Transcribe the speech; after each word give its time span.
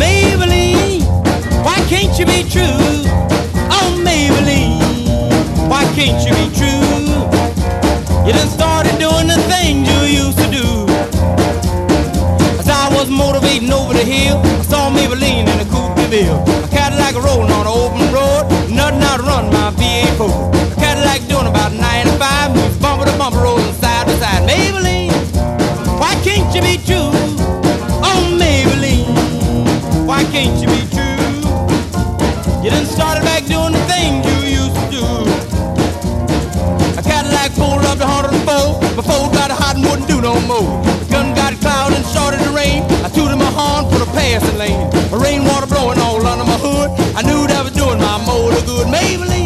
Maybelline, 0.00 1.04
why 1.62 1.76
can't 1.86 2.18
you 2.18 2.24
be 2.24 2.48
true? 2.48 3.04
Oh, 3.68 4.00
Maybelline, 4.02 5.68
why 5.68 5.84
can't 5.94 6.24
you 6.24 6.32
be 6.32 6.48
true? 6.56 6.80
You 8.24 8.32
done 8.32 8.48
started 8.48 8.98
doing 8.98 9.26
the 9.28 9.36
things 9.52 9.86
you 9.86 10.00
used 10.24 10.38
to 10.38 10.48
do. 10.50 10.86
As 12.58 12.70
I 12.70 12.88
was 12.96 13.10
motivating 13.10 13.70
over 13.70 13.92
the 13.92 14.02
hill, 14.02 14.40
I 14.42 14.62
saw 14.62 14.88
Maybelline 14.88 15.46
in 15.46 15.60
a 15.60 15.66
coupe 15.70 15.94
de 15.96 16.06
ville. 16.08 16.42
A 16.64 16.68
Cadillac 16.68 17.16
rolling 17.22 17.52
you 26.56 26.62
be 26.62 26.76
true? 26.88 27.12
Oh, 28.00 28.20
Maybelline, 28.40 29.04
why 30.06 30.24
can't 30.32 30.56
you 30.56 30.68
be 30.72 30.88
true? 30.88 31.20
You 32.64 32.70
done 32.70 32.86
started 32.86 33.24
back 33.24 33.44
doing 33.44 33.72
the 33.76 33.84
things 33.84 34.24
you 34.24 34.56
used 34.64 34.72
to 34.72 34.86
do. 34.88 35.04
A 36.96 37.02
Cadillac 37.04 37.52
pulled 37.60 37.84
up 37.84 37.98
to 38.00 38.08
104. 38.08 38.96
Before 38.96 39.28
got 39.36 39.50
hot 39.52 39.76
and 39.76 39.84
wouldn't 39.84 40.08
do 40.08 40.22
no 40.22 40.40
more. 40.48 40.80
The 41.04 41.06
gun 41.10 41.34
got 41.34 41.52
cloud 41.60 41.92
and 41.92 42.04
started 42.06 42.40
to 42.40 42.50
rain. 42.56 42.84
I 43.04 43.08
tooted 43.12 43.36
my 43.36 43.52
horn 43.52 43.84
for 43.92 43.98
the 43.98 44.08
passing 44.16 44.56
lane. 44.56 44.88
The 45.12 45.18
rainwater 45.18 45.66
blowing 45.66 45.98
all 46.00 46.24
under 46.24 46.44
my 46.44 46.56
hood. 46.56 46.88
I 47.14 47.20
knew 47.20 47.46
that 47.46 47.64
was 47.64 47.74
doing 47.74 48.00
my 48.00 48.16
motor 48.24 48.64
good. 48.64 48.86
Maybelline, 48.88 49.45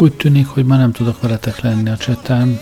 Úgy 0.00 0.12
tűnik, 0.12 0.46
hogy 0.46 0.64
ma 0.64 0.76
nem 0.76 0.92
tudok 0.92 1.20
veletek 1.20 1.60
lenni 1.60 1.90
a 1.90 1.96
cseten, 1.96 2.60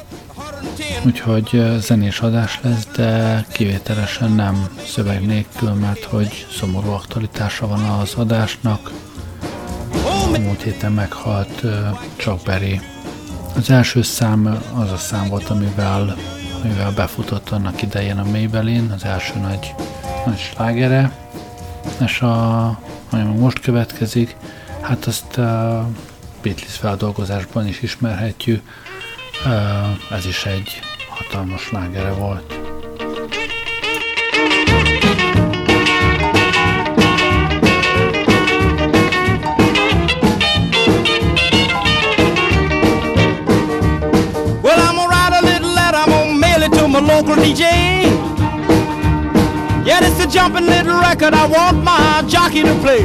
úgyhogy 1.05 1.63
zenés 1.81 2.21
adás 2.21 2.61
lesz, 2.63 2.87
de 2.97 3.45
kivételesen 3.53 4.33
nem 4.33 4.69
szöveg 4.87 5.27
nélkül, 5.27 5.71
mert 5.71 6.05
hogy 6.05 6.47
szomorú 6.59 6.91
aktualitása 6.91 7.67
van 7.67 7.81
az 7.81 8.15
adásnak. 8.15 8.93
Oh, 10.05 10.39
Múlt 10.39 10.63
héten 10.63 10.93
meghalt 10.93 11.63
ö, 11.63 11.77
Chuck 12.17 12.45
Berry. 12.45 12.81
Az 13.57 13.71
első 13.71 14.03
szám 14.03 14.63
az 14.75 14.93
a 14.93 14.97
szám 14.97 15.29
volt, 15.29 15.49
amivel, 15.49 16.17
amivel 16.63 16.93
befutott 16.93 17.51
annak 17.51 17.83
idején 17.83 18.19
a 18.19 18.25
Maybelline, 18.25 18.95
az 18.95 19.05
első 19.05 19.39
nagy, 19.41 19.75
nagy 20.27 20.39
slágere, 20.39 21.13
és 22.05 22.21
a, 22.21 22.67
ami 23.11 23.23
most 23.39 23.61
következik, 23.61 24.37
hát 24.81 25.07
azt 25.07 25.39
a 25.39 25.89
Beatles 26.43 26.77
feldolgozásban 26.77 27.67
is 27.67 27.83
ismerhetjük, 27.83 28.63
ez 30.11 30.27
is 30.27 30.45
egy 30.45 30.81
hatalmas 31.09 31.61
slágere 31.61 32.13
volt. 32.13 32.55
Local 47.07 47.37
DJ. 47.37 47.63
Yeah, 49.85 50.01
it's 50.03 50.19
a 50.19 50.27
jumping 50.29 50.67
little 50.67 50.99
record 51.01 51.35
I 51.35 51.47
want 51.47 51.85
my 51.85 52.23
jockey 52.29 52.63
to 52.63 52.75
play. 52.81 53.05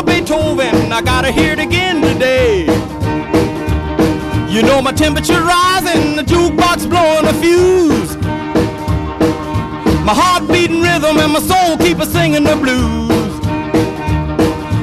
Over 0.00 0.12
Beethoven, 0.12 0.92
I 0.92 1.02
gotta 1.02 1.30
hear 1.30 1.52
it 1.52 1.58
again 1.58 2.00
today. 2.00 2.64
You 4.48 4.62
know 4.62 4.80
my 4.80 4.92
temperature 4.92 5.42
rising, 5.42 6.16
the 6.16 6.22
jukebox 6.22 6.88
blowing 6.88 7.26
a 7.26 7.34
fuse. 7.34 8.16
My 10.06 10.14
heart 10.14 10.48
beating 10.48 10.80
rhythm 10.80 11.18
and 11.18 11.32
my 11.34 11.40
soul 11.40 11.76
keep 11.76 11.98
a 11.98 12.06
singing 12.06 12.44
the 12.44 12.56
blues. 12.56 13.10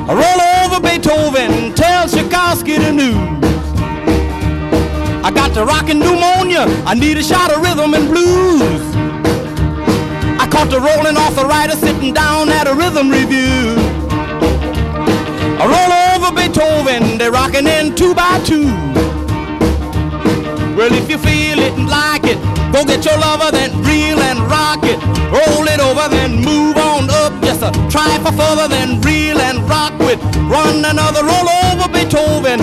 I 0.07 0.13
roll 0.13 0.41
over 0.61 0.79
Beethoven, 0.87 1.73
tell 1.73 2.07
Tchaikovsky 2.07 2.77
the 2.77 2.91
news. 2.91 3.43
I 5.25 5.31
got 5.33 5.55
the 5.55 5.65
rockin' 5.65 5.97
pneumonia, 5.97 6.65
I 6.85 6.93
need 6.93 7.17
a 7.17 7.23
shot 7.23 7.51
of 7.51 7.63
rhythm 7.63 7.95
and 7.95 8.07
blues. 8.07 8.81
I 10.39 10.47
caught 10.47 10.69
the 10.69 10.79
rolling 10.79 11.17
arthritis 11.17 11.79
sitting 11.79 12.13
down 12.13 12.49
at 12.49 12.67
a 12.67 12.75
rhythm 12.75 13.09
revue. 13.09 13.86
Roll 15.59 15.91
over 16.13 16.31
Beethoven, 16.35 17.17
they're 17.17 17.31
rocking 17.31 17.65
in 17.65 17.95
two 17.95 18.13
by 18.13 18.39
two. 18.45 18.67
Well, 20.77 20.93
if 20.93 21.09
you 21.09 21.17
feel 21.17 21.57
it 21.57 21.73
and 21.73 21.89
like 21.89 22.23
it, 22.25 22.37
go 22.71 22.85
get 22.85 23.03
your 23.03 23.17
lover, 23.17 23.49
then 23.51 23.71
reel 23.81 24.19
and 24.19 24.39
rock 24.45 24.83
it. 24.83 25.01
Roll 25.33 25.65
it 25.67 25.79
over, 25.79 26.07
then 26.07 26.35
move 26.45 26.77
on 26.77 27.09
up. 27.09 27.33
Just 27.41 27.63
a 27.63 27.71
try 27.89 28.19
for 28.21 28.31
further, 28.31 28.67
then 28.67 29.01
reel 29.01 29.39
and 29.39 29.59
rock 29.67 29.97
with 29.97 30.21
one 30.45 30.85
another. 30.85 31.23
Roll 31.25 31.49
over 31.49 31.89
Beethoven, 31.89 32.59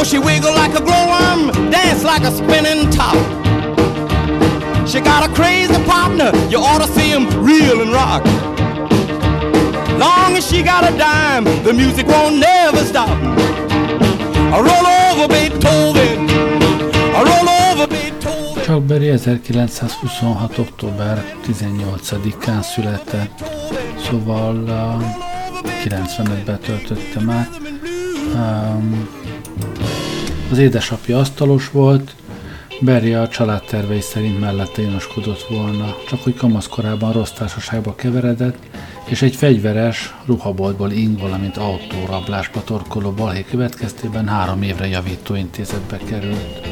Know 0.00 0.04
she 0.04 0.18
wiggle 0.18 0.54
like 0.54 0.72
a 0.72 0.80
glowworm, 0.80 1.70
dance 1.70 2.04
like 2.04 2.22
a 2.22 2.30
spinning 2.30 2.88
top. 2.88 3.14
She 4.88 4.98
got 4.98 5.28
a 5.28 5.34
crazy 5.34 5.74
partner, 5.84 6.32
you 6.48 6.56
ought 6.56 6.80
to 6.80 6.88
see 6.94 7.10
him 7.10 7.26
reel 7.44 7.82
and 7.82 7.92
rock. 7.92 8.24
Long 9.98 10.38
as 10.38 10.48
she 10.48 10.62
got 10.62 10.90
a 10.90 10.96
dime, 10.96 11.44
the 11.64 11.74
music 11.74 12.06
won't 12.06 12.38
never 12.38 12.78
stop. 12.78 13.10
I 14.54 14.56
roll 14.68 14.86
over 14.88 15.28
Beethoven. 15.28 16.30
I 17.14 17.20
roll 17.30 17.48
over 17.68 17.86
Beethoven. 17.86 18.64
Chuck 18.64 18.82
Berry 18.82 19.10
1926. 19.10 20.58
október 20.58 21.36
18-án 21.46 22.62
született, 22.62 23.44
szóval 24.08 24.56
uh, 24.56 25.02
95-ben 25.84 26.58
töltöttem 26.58 27.30
át. 27.30 27.60
Um, 28.34 29.19
az 30.50 30.58
édesapja 30.58 31.18
asztalos 31.18 31.70
volt, 31.70 32.14
Berry 32.80 33.14
a 33.14 33.28
családtervei 33.28 34.00
szerint 34.00 34.40
mellette 34.40 34.82
inoskodott 34.82 35.42
volna, 35.48 35.96
csak 36.08 36.22
hogy 36.22 36.34
kamaszkorában 36.34 37.12
rossz 37.12 37.30
társaságba 37.30 37.94
keveredett, 37.94 38.58
és 39.04 39.22
egy 39.22 39.36
fegyveres, 39.36 40.14
ruhaboltból 40.26 40.90
ing, 40.90 41.20
valamint 41.20 41.56
autórablásba 41.56 42.64
torkoló 42.64 43.10
balhé 43.10 43.44
következtében 43.50 44.28
három 44.28 44.62
évre 44.62 44.86
javítóintézetbe 44.86 45.96
került. 45.96 46.68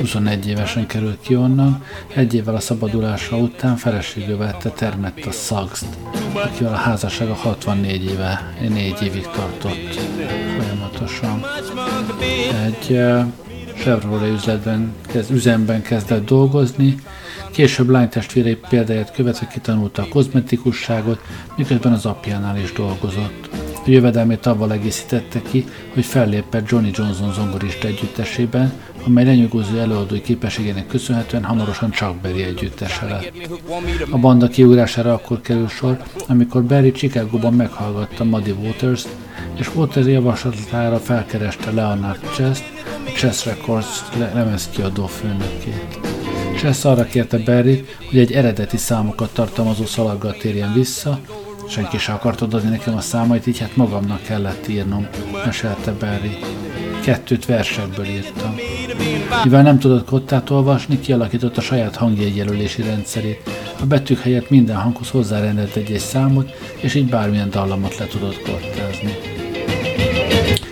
21 0.00 0.48
évesen 0.48 0.86
került 0.86 1.18
ki 1.20 1.36
onnan, 1.36 1.84
egy 2.14 2.34
évvel 2.34 2.54
a 2.54 2.60
szabadulása 2.60 3.36
után 3.36 3.76
feleségül 3.76 4.36
vette 4.36 4.70
Termetta 4.70 5.30
Suggs-t, 5.30 5.86
akivel 6.42 6.72
a 6.72 6.76
házassága 6.76 7.34
64 7.34 8.04
éve, 8.04 8.54
4 8.68 9.02
évig 9.02 9.26
tartott 9.26 9.94
folyamatosan. 10.58 11.44
Egy 12.64 13.00
Chevrolet 13.74 14.32
üzletben, 14.32 14.94
kezd, 15.06 15.30
üzemben 15.30 15.82
kezdett 15.82 16.24
dolgozni, 16.24 16.96
Később 17.56 17.88
lánytestvérei 17.88 18.56
példáját 18.68 19.12
követve 19.12 19.46
kitanulta 19.46 20.02
a 20.02 20.08
kozmetikusságot, 20.08 21.20
miközben 21.56 21.92
az 21.92 22.06
apjánál 22.06 22.58
is 22.58 22.72
dolgozott. 22.72 23.65
A 23.86 23.90
jövedelmét 23.90 24.46
avval 24.46 24.72
egészítette 24.72 25.42
ki, 25.42 25.64
hogy 25.94 26.04
fellépett 26.04 26.68
Johnny 26.68 26.90
Johnson 26.92 27.32
zongorista 27.32 27.86
együttesében, 27.86 28.72
amely 29.06 29.24
lenyűgöző 29.24 29.80
előadói 29.80 30.20
képességének 30.20 30.86
köszönhetően 30.86 31.44
hamarosan 31.44 31.90
Chuck 31.90 32.20
Berry 32.20 32.42
együttese 32.42 33.06
lett. 33.06 33.32
A 34.10 34.18
banda 34.18 34.48
kiugrására 34.48 35.12
akkor 35.12 35.40
kerül 35.40 35.68
sor, 35.68 36.02
amikor 36.28 36.62
Berry 36.62 36.92
Chicagóban 36.92 37.54
meghallgatta 37.54 38.24
Muddy 38.24 38.50
Waters, 38.50 39.04
és 39.58 39.74
Waters 39.74 40.06
javaslatára 40.06 40.98
felkereste 40.98 41.70
Leonard 41.70 42.20
Chess, 42.34 42.58
a 43.06 43.10
Chess 43.16 43.44
Records 43.44 44.02
lemezkiadó 44.34 45.06
főnökét. 45.06 45.98
Chess 46.56 46.84
arra 46.84 47.04
kérte 47.04 47.38
Berry, 47.38 47.84
hogy 48.10 48.18
egy 48.18 48.32
eredeti 48.32 48.76
számokat 48.76 49.34
tartalmazó 49.34 49.84
szalaggal 49.84 50.32
térjen 50.32 50.72
vissza, 50.72 51.20
senki 51.68 51.98
sem 51.98 52.14
akart 52.14 52.40
adni 52.40 52.70
nekem 52.70 52.96
a 52.96 53.00
számait, 53.00 53.46
így 53.46 53.58
hát 53.58 53.76
magamnak 53.76 54.22
kellett 54.22 54.68
írnom, 54.68 55.06
mesélte 55.44 55.92
Barry. 55.92 56.38
Kettőt 57.02 57.44
versekből 57.44 58.06
írtam. 58.06 58.54
Mivel 59.44 59.62
nem 59.62 59.78
tudott 59.78 60.04
kottát 60.04 60.50
olvasni, 60.50 61.00
kialakította 61.00 61.60
saját 61.60 61.96
hangjegyjelölési 61.96 62.82
rendszerét. 62.82 63.50
A 63.80 63.86
betűk 63.86 64.20
helyett 64.20 64.50
minden 64.50 64.76
hanghoz 64.76 65.10
hozzárendelt 65.10 65.76
egy-egy 65.76 65.98
számot, 65.98 66.52
és 66.80 66.94
így 66.94 67.08
bármilyen 67.08 67.50
dallamot 67.50 67.96
le 67.96 68.06
tudott 68.06 68.42
kottázni. 68.42 69.16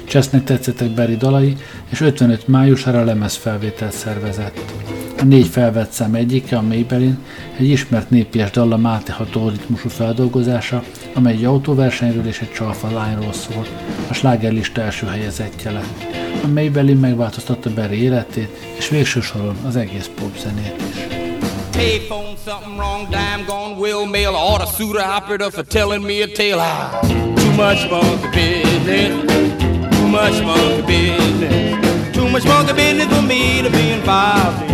Csesznek 0.05 0.45
tetszettek 0.45 0.91
Barry 0.91 1.17
dalai, 1.17 1.57
és 1.91 2.01
55 2.01 2.49
májusára 2.49 3.05
lemez 3.05 3.35
felvételt 3.35 3.93
szervezett. 3.93 4.84
A 5.19 5.25
négy 5.25 5.47
felvett 5.47 5.91
szem 5.91 6.15
egyike, 6.15 6.57
a 6.57 6.63
Maybelline, 6.63 7.19
egy 7.59 7.69
ismert 7.69 8.11
népies 8.11 8.51
dallam 8.51 8.87
átható 8.87 9.49
ritmusú 9.49 9.89
feldolgozása, 9.89 10.83
amely 11.15 11.33
egy 11.33 11.45
autóversenyről 11.45 12.27
és 12.27 12.41
egy 12.41 12.53
csalfa 12.53 12.91
lányról 12.91 13.33
szól. 13.33 13.67
A 14.11 14.15
slágerlista 14.15 14.81
első 14.81 15.07
helyezettje 15.07 15.71
lett. 15.71 16.05
A 16.43 16.47
Maybelline 16.47 17.01
megváltoztatta 17.01 17.75
Barry 17.75 18.03
életét, 18.03 18.49
és 18.79 18.89
végső 18.89 19.21
soron 19.21 19.57
az 19.67 19.77
egész 19.77 20.11
popzenét 20.21 20.83
is. 20.91 21.15
Payphone, 21.71 22.37
something 22.45 22.77
wrong, 22.77 23.09
dime 23.09 23.45
gone, 23.47 23.79
will 23.79 24.07
mail, 24.07 24.35
order 24.53 24.67
suit 24.67 24.97
operator 24.97 25.51
for 25.53 25.65
telling 25.65 26.05
me 26.05 26.23
a 26.23 26.29
tale. 26.33 26.63
Ah, 26.63 27.01
too 27.35 27.53
much 27.57 27.91
monkey 27.91 28.31
business, 28.33 29.13
too 29.97 30.07
much 30.07 30.43
monkey 30.45 30.83
business, 30.87 32.13
too 32.13 32.29
much 32.29 32.45
monkey 32.45 32.75
business 32.75 33.09
for 33.15 33.23
me 33.23 33.63
to 33.63 33.71
be 33.71 33.91
involved 33.91 34.71
in. 34.71 34.74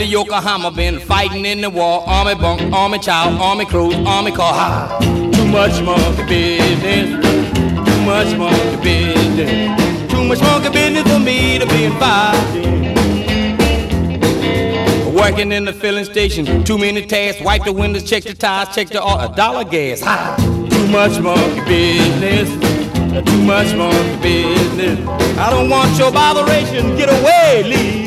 To 0.00 0.06
Yokohama, 0.06 0.70
been 0.70 0.98
fighting 0.98 1.44
in 1.44 1.60
the 1.60 1.68
war. 1.68 2.02
Army 2.08 2.34
bunk, 2.34 2.72
army 2.72 2.98
child, 2.98 3.38
army 3.38 3.66
crew, 3.66 3.92
army 4.06 4.32
car. 4.32 4.54
Ha. 4.54 4.98
Too 5.30 5.44
much 5.48 5.82
monkey 5.82 6.24
business. 6.24 7.10
Too 7.86 8.00
much 8.06 8.34
monkey 8.34 8.76
business. 8.82 10.10
Too 10.10 10.24
much 10.24 10.40
monkey 10.40 10.70
business 10.70 11.02
for 11.02 11.18
me 11.18 11.58
to 11.58 11.66
be 11.66 11.84
involved 11.84 12.56
in. 12.56 12.94
Working 15.14 15.52
in 15.52 15.66
the 15.66 15.72
filling 15.74 16.06
station, 16.06 16.64
too 16.64 16.78
many 16.78 17.04
tasks. 17.04 17.42
Wipe 17.42 17.64
the 17.64 17.72
windows, 17.74 18.04
check 18.08 18.22
the 18.22 18.32
tires, 18.32 18.74
check 18.74 18.88
the 18.88 19.04
uh, 19.04 19.28
dollar 19.28 19.64
gas. 19.64 20.00
Ha. 20.00 20.34
Too 20.70 20.88
much 20.88 21.20
monkey 21.20 21.60
business. 21.66 22.48
Too 23.28 23.42
much 23.42 23.74
monkey 23.74 24.16
business. 24.22 24.98
I 25.36 25.50
don't 25.50 25.68
want 25.68 25.98
your 25.98 26.10
botheration. 26.10 26.96
Get 26.96 27.10
away, 27.10 27.64
leave 27.66 27.99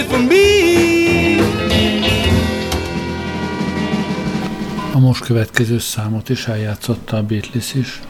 business 0.00 0.12
for 0.12 0.18
me. 0.18 0.48
A 4.94 4.98
most 4.98 5.24
következő 5.24 5.78
számot 5.78 6.28
is 6.28 6.46
eljátszotta 6.46 7.16
a 7.16 7.22
Beatles 7.22 7.74
is. 7.74 8.00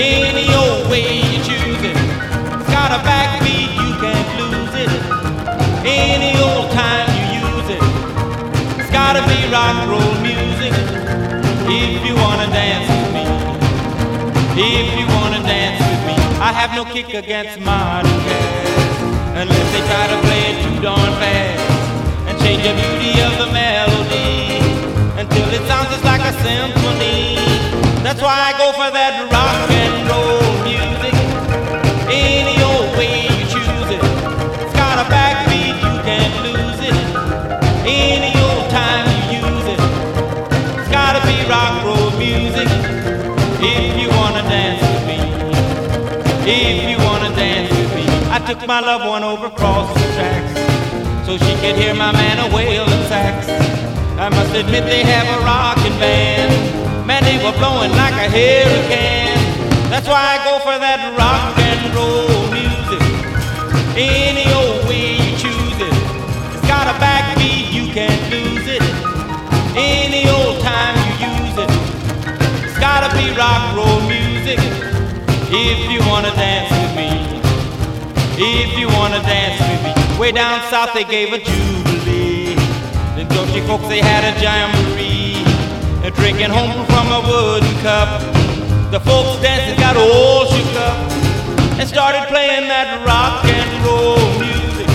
Any 0.00 0.54
old 0.54 0.88
way 0.90 1.18
you 1.18 1.42
choose 1.42 1.82
it. 1.90 1.96
It's 1.96 2.68
got 2.70 2.90
a 2.90 3.00
backbeat, 3.02 3.70
you 3.82 3.92
can't 4.00 4.30
lose 4.38 4.74
it. 4.82 4.90
Any 5.84 6.32
old 6.40 6.70
time 6.70 7.08
you 7.18 7.40
use 7.46 7.70
it. 7.74 7.82
It's 8.78 8.90
gotta 8.90 9.22
be 9.26 9.50
rock 9.50 9.74
and 9.82 9.90
roll 9.90 10.17
have 16.58 16.74
no 16.74 16.84
kick 16.84 17.14
against 17.14 17.60
modern 17.60 18.10
jazz 18.26 19.02
unless 19.38 19.68
they 19.70 19.82
try 19.86 20.04
to 20.10 20.18
play 20.26 20.42
it 20.50 20.56
too 20.64 20.82
darn 20.82 21.12
fast 21.22 21.62
and 22.26 22.36
change 22.40 22.62
the 22.66 22.74
beauty 22.74 23.14
of 23.22 23.30
the 23.38 23.46
melody 23.52 24.58
until 25.22 25.46
it 25.54 25.62
sounds 25.68 25.88
just 25.90 26.02
like 26.02 26.20
a 26.20 26.32
symphony. 26.42 27.36
That's 28.02 28.20
why 28.20 28.34
I 28.34 28.58
go 28.58 28.72
for 28.72 28.90
that 28.90 29.30
rock 29.30 29.70
and 29.70 30.08
roll 30.10 30.47
took 48.48 48.66
my 48.66 48.80
loved 48.80 49.04
one 49.04 49.22
over 49.22 49.48
across 49.48 49.92
the 49.92 50.08
tracks 50.16 50.56
so 51.26 51.36
she 51.36 51.52
could 51.60 51.76
hear 51.76 51.92
my 51.92 52.10
man 52.12 52.40
a 52.40 52.56
wailing 52.56 53.04
sax. 53.04 53.46
I 54.16 54.30
must 54.30 54.54
admit 54.56 54.84
they 54.84 55.04
have 55.04 55.28
a 55.36 55.44
rockin' 55.44 55.92
band. 56.00 56.48
Man, 57.06 57.22
they 57.24 57.36
were 57.44 57.52
blowing 57.60 57.92
like 57.92 58.16
a 58.16 58.24
hurricane. 58.24 59.36
That's 59.92 60.08
why 60.08 60.24
I 60.32 60.36
go 60.48 60.64
for 60.64 60.80
that 60.80 61.12
rock 61.20 61.60
and 61.60 61.92
roll 61.92 62.48
music. 62.48 63.04
Any 64.00 64.48
old 64.56 64.88
way 64.88 65.20
you 65.20 65.36
choose 65.36 65.78
it. 65.84 65.96
It's 66.56 66.64
got 66.64 66.88
a 66.88 66.96
backbeat, 67.04 67.68
you 67.68 67.92
can't 67.92 68.32
lose 68.32 68.64
it. 68.64 68.80
Any 69.76 70.24
old 70.24 70.64
time 70.64 70.96
you 71.20 71.28
use 71.36 71.56
it. 71.68 71.70
It's 72.64 72.80
gotta 72.80 73.12
be 73.12 73.28
rock 73.36 73.76
roll 73.76 74.00
music. 74.08 74.56
If 75.52 75.92
you 75.92 76.00
wanna 76.08 76.32
dance 76.32 76.72
with 76.72 76.96
me, 76.96 77.27
if 78.40 78.78
you 78.78 78.86
wanna 78.88 79.20
dance 79.22 79.58
with 79.58 79.82
me, 79.82 80.18
way 80.18 80.30
down 80.30 80.62
south 80.70 80.94
they 80.94 81.02
gave 81.02 81.32
a 81.32 81.38
jubilee. 81.38 82.54
The 83.16 83.26
Georgia 83.34 83.66
folks 83.66 83.88
they 83.88 84.00
had 84.00 84.22
a 84.22 84.32
jamboree, 84.38 85.42
and 86.04 86.14
drinking 86.14 86.50
home 86.50 86.86
from 86.86 87.06
a 87.10 87.20
wooden 87.26 87.74
cup. 87.82 88.22
The 88.92 89.00
folks 89.00 89.42
dancing 89.42 89.78
got 89.80 89.96
all 89.96 90.46
shook 90.46 90.74
up 90.78 90.96
and 91.78 91.88
started 91.88 92.28
playing 92.28 92.68
that 92.68 93.02
rock 93.04 93.44
and 93.44 93.68
roll 93.84 94.22
music. 94.38 94.88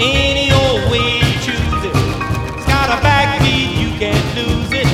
Any 0.00 0.50
old 0.50 0.90
way 0.90 1.20
you 1.20 1.32
choose 1.44 1.82
it, 1.84 1.96
it's 2.56 2.66
got 2.66 2.88
a 2.88 2.98
backbeat 3.04 3.76
you 3.76 3.92
can't 4.00 4.26
lose 4.32 4.72
it. 4.72 4.88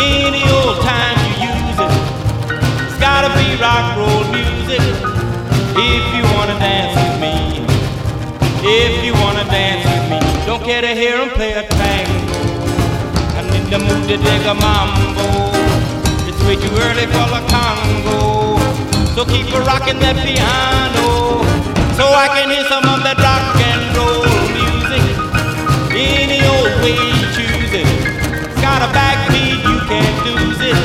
Any 0.00 0.40
old 0.48 0.80
time 0.80 1.20
you 1.36 1.52
use 1.52 1.78
it, 1.84 1.92
it's 2.88 2.98
gotta 2.98 3.28
be 3.36 3.60
rock 3.60 3.96
roll 4.00 4.24
music 4.32 4.80
if 5.76 6.04
you 6.16 6.31
wanna 6.42 6.58
dance 6.58 6.94
with 6.98 7.20
me. 7.22 7.34
If 8.66 9.04
you 9.04 9.14
wanna 9.22 9.44
dance 9.44 9.84
with 9.86 10.06
me, 10.10 10.18
don't 10.44 10.62
care 10.64 10.82
to 10.82 10.88
hear 10.88 11.16
them 11.18 11.30
play 11.38 11.52
a 11.52 11.62
tango. 11.62 12.40
I 13.38 13.42
need 13.50 13.66
the 13.70 13.78
mood 13.78 14.02
to 14.10 14.16
dig 14.16 14.42
a 14.52 14.54
mambo. 14.54 15.28
It's 16.26 16.42
way 16.42 16.56
too 16.56 16.74
early 16.86 17.06
for 17.14 17.26
the 17.34 17.42
Congo. 17.52 18.58
So 19.14 19.24
keep 19.24 19.54
a 19.54 19.60
rocking 19.70 20.00
that 20.02 20.16
piano 20.26 21.10
so 21.98 22.04
I 22.10 22.26
can 22.34 22.50
hear 22.50 22.66
some 22.66 22.86
of 22.90 22.98
that 23.06 23.18
rock 23.22 23.46
and 23.70 23.82
roll 23.94 24.26
music. 24.58 25.04
Any 25.94 26.40
old 26.54 26.74
way 26.82 26.98
you 27.18 27.26
choose 27.38 27.72
it. 27.82 27.86
It's 27.86 28.60
got 28.66 28.82
a 28.82 28.90
backbeat, 28.98 29.62
you 29.70 29.78
can't 29.90 30.18
lose 30.26 30.60
it. 30.70 30.78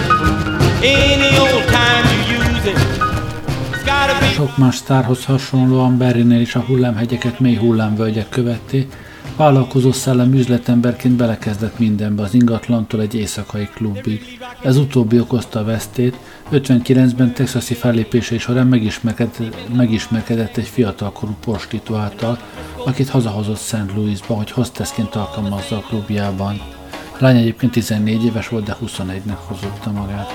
Any 0.85 1.33
old 1.41 1.65
time 1.73 1.76
Sok 4.33 4.57
más 4.57 4.75
sztárhoz 4.75 5.25
hasonlóan 5.25 5.97
Berrynél 5.97 6.41
is 6.41 6.55
a 6.55 6.59
hullámhegyeket 6.59 7.39
mély 7.39 7.55
hullámvölgyek 7.55 8.29
követték, 8.29 8.93
Vállalkozó 9.37 9.91
szellem 9.91 10.33
üzletemberként 10.33 11.15
belekezdett 11.15 11.79
mindenbe, 11.79 12.23
az 12.23 12.33
ingatlantól 12.33 13.01
egy 13.01 13.15
éjszakai 13.15 13.69
klubig. 13.73 14.39
Ez 14.61 14.77
utóbbi 14.77 15.19
okozta 15.19 15.59
a 15.59 15.63
vesztét, 15.63 16.17
59-ben 16.51 17.33
texasi 17.33 17.73
fellépései 17.73 18.37
során 18.37 18.67
megismerkedett, 19.75 20.57
egy 20.57 20.67
fiatalkorú 20.67 21.35
prostituáltal, 21.39 22.37
akit 22.85 23.09
hazahozott 23.09 23.59
St. 23.59 23.93
Louisba, 23.95 24.33
hogy 24.33 24.51
hostessként 24.51 25.15
alkalmazza 25.15 25.77
a 25.77 25.83
klubjában. 25.87 26.61
A 27.11 27.17
lány 27.19 27.37
egyébként 27.37 27.71
14 27.71 28.25
éves 28.25 28.47
volt, 28.47 28.63
de 28.63 28.77
21-nek 28.85 29.37
hozotta 29.47 29.91
magát. 29.91 30.33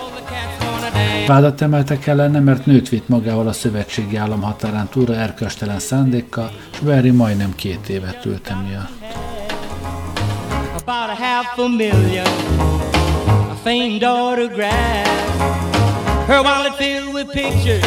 Vádat 1.27 1.61
emeltek 1.61 2.07
ellene, 2.07 2.41
mert 2.41 2.67
nőt 2.67 2.89
vitt 2.89 3.09
magával 3.09 3.49
a 3.49 3.53
szövetségi 3.53 4.17
állam 4.17 4.43
határán 4.43 4.89
túlra 4.89 5.15
erköstelen 5.15 5.79
szándékkal, 5.79 6.51
és 6.73 6.79
Barry 6.79 7.11
majdnem 7.11 7.55
két 7.55 7.89
évet 7.89 8.25
ült 8.25 8.49
emiatt. 8.49 8.91
About 10.77 11.11
a 11.11 11.25
half 11.25 11.59
a 11.59 11.69
million, 11.69 12.27
a 13.51 13.55
famed 13.63 14.03
autograph, 14.03 15.09
her 16.27 16.41
wallet 16.43 16.75
filled 16.75 17.15
with 17.15 17.31
pictures, 17.33 17.85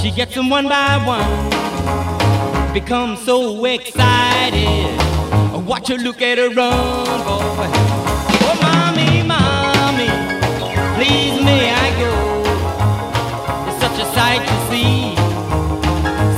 she 0.00 0.10
gets 0.10 0.34
them 0.34 0.50
one 0.50 0.68
by 0.68 1.08
one, 1.08 1.48
becomes 2.72 3.18
so 3.24 3.64
excited, 3.64 5.00
watch 5.66 5.88
her 5.88 5.98
look 6.02 6.20
at 6.20 6.38
her 6.38 6.48
run, 6.54 7.27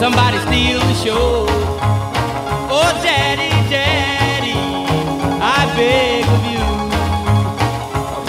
Somebody 0.00 0.38
steal 0.38 0.80
the 0.80 0.94
show. 0.94 1.44
Oh, 2.72 2.90
daddy, 3.04 3.50
daddy, 3.68 4.56
I 5.44 5.60
beg 5.76 6.24
of 6.24 6.42
you. 6.48 6.64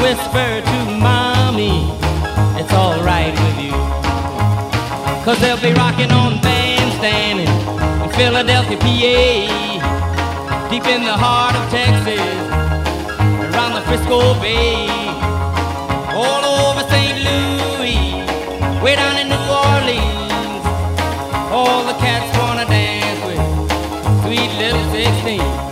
Whisper 0.04 0.60
to 0.68 0.80
mommy, 1.00 1.96
it's 2.60 2.74
alright 2.74 3.32
with 3.32 3.64
you. 3.64 3.72
Cause 5.24 5.40
they'll 5.40 5.62
be 5.62 5.72
rocking 5.72 6.12
on 6.12 6.42
bandstand 6.42 7.40
in 7.40 8.10
Philadelphia, 8.20 8.78
PA. 8.78 10.68
Deep 10.70 10.86
in 10.88 11.06
the 11.06 11.16
heart 11.16 11.56
of 11.56 11.64
Texas, 11.72 12.20
around 13.48 13.76
the 13.76 13.82
Frisco 13.88 14.34
Bay 14.42 14.90
all 16.20 16.44
over 16.44 16.84
St. 16.90 17.18
Louis, 17.24 18.28
way 18.84 18.96
down 18.98 19.16
in 19.18 19.30
New 19.30 19.40
Orleans. 19.50 20.21
All 21.64 21.84
the 21.84 21.94
cats 22.00 22.36
wanna 22.40 22.66
dance 22.66 23.22
with 23.24 24.24
sweet 24.24 24.52
little 24.58 24.92
16. 24.92 25.72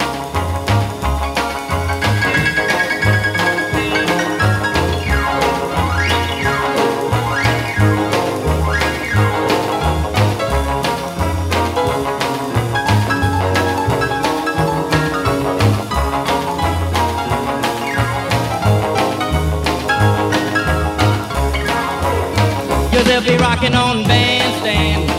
they'll 23.09 23.37
be 23.37 23.37
rocking 23.37 23.73
on 23.73 24.03
bandstand, 24.03 25.09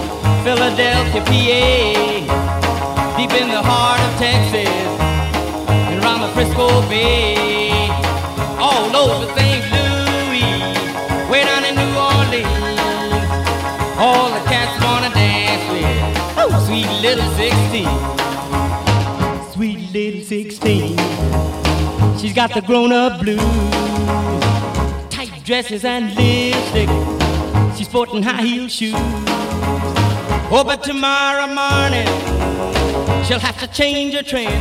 Philadelphia, 0.50 1.23
PA, 1.23 1.33
deep 3.16 3.30
in 3.40 3.49
the 3.50 3.62
heart 3.62 4.00
of 4.00 4.19
Texas, 4.19 4.66
and 5.71 6.02
around 6.02 6.23
the 6.23 6.28
Frisco 6.35 6.66
Bay, 6.88 7.88
all 8.59 8.90
over 8.97 9.26
St. 9.38 9.62
Louis, 9.71 10.50
way 11.30 11.45
down 11.45 11.64
in 11.64 11.76
New 11.76 11.92
Orleans. 11.95 12.50
All 13.97 14.28
the 14.35 14.42
cats 14.50 14.75
wanna 14.83 15.14
dance 15.14 15.62
with 15.71 16.66
sweet 16.66 16.90
little 17.00 17.30
16, 17.37 17.87
sweet 19.52 19.92
little 19.92 20.25
16. 20.25 20.99
She's 22.19 22.35
got 22.35 22.52
the 22.52 22.62
grown-up 22.62 23.21
blues, 23.21 23.40
tight 25.11 25.45
dresses 25.45 25.85
and 25.85 26.12
lipstick 26.16 26.88
She's 27.76 27.87
sporting 27.87 28.25
high 28.25 28.42
heel 28.42 28.66
shoes. 28.66 29.40
Oh, 30.52 30.64
but 30.64 30.83
tomorrow 30.83 31.47
morning 31.47 32.09
she'll 33.25 33.38
have 33.38 33.57
to 33.61 33.69
change 33.69 34.14
her 34.14 34.23
trend 34.25 34.52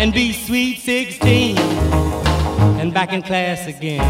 and 0.00 0.10
be 0.10 0.32
sweet 0.32 0.78
16 0.78 1.58
and 2.80 2.94
back 2.94 3.12
in 3.12 3.20
class 3.20 3.66
again. 3.66 4.00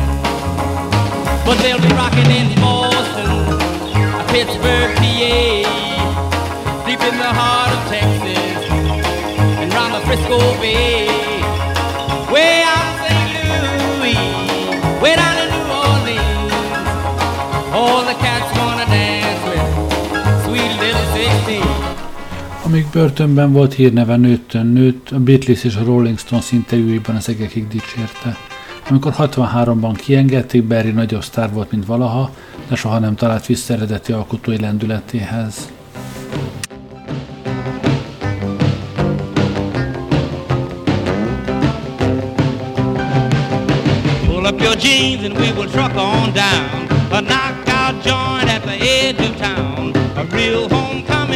But 1.45 1.57
they'll 1.59 1.81
be 1.81 1.89
rocking 1.89 2.31
in 2.31 2.55
Boston, 2.61 3.59
Pittsburgh, 4.29 4.95
PA, 4.97 5.67
deep 6.87 7.01
in 7.01 7.19
the 7.19 7.33
heart 7.35 7.73
of 7.75 7.81
Texas 7.91 8.71
and 9.59 9.75
round 9.75 9.95
the 9.95 10.01
Frisco 10.07 10.39
Bay, 10.61 11.09
way 12.33 12.63
out 12.63 12.95
St. 13.03 13.99
Louis, 13.99 15.03
way 15.03 15.17
down 15.17 15.37
in 15.37 15.59
all 17.71 18.03
the 18.05 18.15
Amíg 22.69 22.87
börtönben 22.93 23.53
volt 23.53 23.75
hírneve 23.75 24.17
nőttön 24.17 24.67
nőtt, 24.67 25.11
a 25.11 25.19
Beatles 25.19 25.65
és 25.65 25.77
a 25.77 25.85
Rolling 25.85 26.19
Stones 26.19 26.53
interjúiban 26.53 27.17
az 27.17 27.29
egekig 27.29 27.69
dicsérte. 27.69 28.37
Amikor 28.89 29.15
63-ban 29.19 29.95
kiengedték, 29.97 30.65
Barry 30.65 30.91
nagyobb 30.91 31.23
sztár 31.23 31.53
volt, 31.53 31.71
mint 31.71 31.87
valaha, 31.87 32.31
de 32.69 32.75
soha 32.75 32.99
nem 32.99 33.15
talált 33.15 33.47
vissza 33.47 33.75
eredeti 33.75 34.13
alkotói 34.13 34.59
lendületéhez. 34.59 35.69
Jeans 44.81 45.25
and 45.25 45.35
we 45.41 45.53
will 45.53 45.67
truck 45.67 45.97
on 45.97 46.33
down. 46.33 46.87
A 47.11 47.21
knockout 47.21 48.05
joint 48.05 48.49
at 48.49 48.63
the 48.63 48.77
edge 48.81 49.21
of 49.21 49.37
town. 49.39 49.93
A 50.17 50.25
real 50.35 50.69
homecoming 50.69 51.28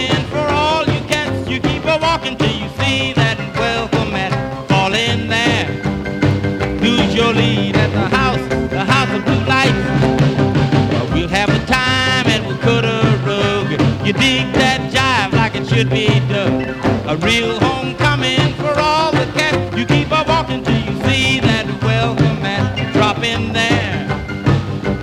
should 15.83 15.91
be 15.91 16.07
done. 16.29 16.63
A 17.09 17.17
real 17.17 17.59
homecoming 17.59 18.55
for 18.55 18.73
all 18.79 19.11
the 19.11 19.27
cats. 19.35 19.77
You 19.77 19.85
keep 19.85 20.13
on 20.13 20.29
walking 20.29 20.63
till 20.63 20.79
you 20.79 20.95
see 21.05 21.41
that 21.41 21.67
welcome 21.83 22.41
mat. 22.41 22.93
Drop 22.93 23.19
in 23.25 23.53
there. 23.53 24.07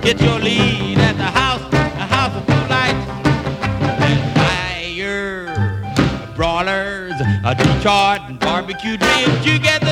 Get 0.00 0.22
your 0.22 0.38
lead 0.38 0.98
at 0.98 1.16
the 1.18 1.24
house, 1.24 1.60
the 1.70 2.06
house 2.16 2.34
of 2.34 2.46
blue 2.46 2.66
lights. 2.76 3.06
And 4.08 4.20
fire, 4.38 5.52
brawlers, 6.34 7.20
a 7.44 7.54
Detroit 7.54 8.22
and 8.28 8.38
barbecued 8.38 9.02
ribs. 9.02 9.44
You 9.44 9.58
get 9.58 9.82
the 9.82 9.89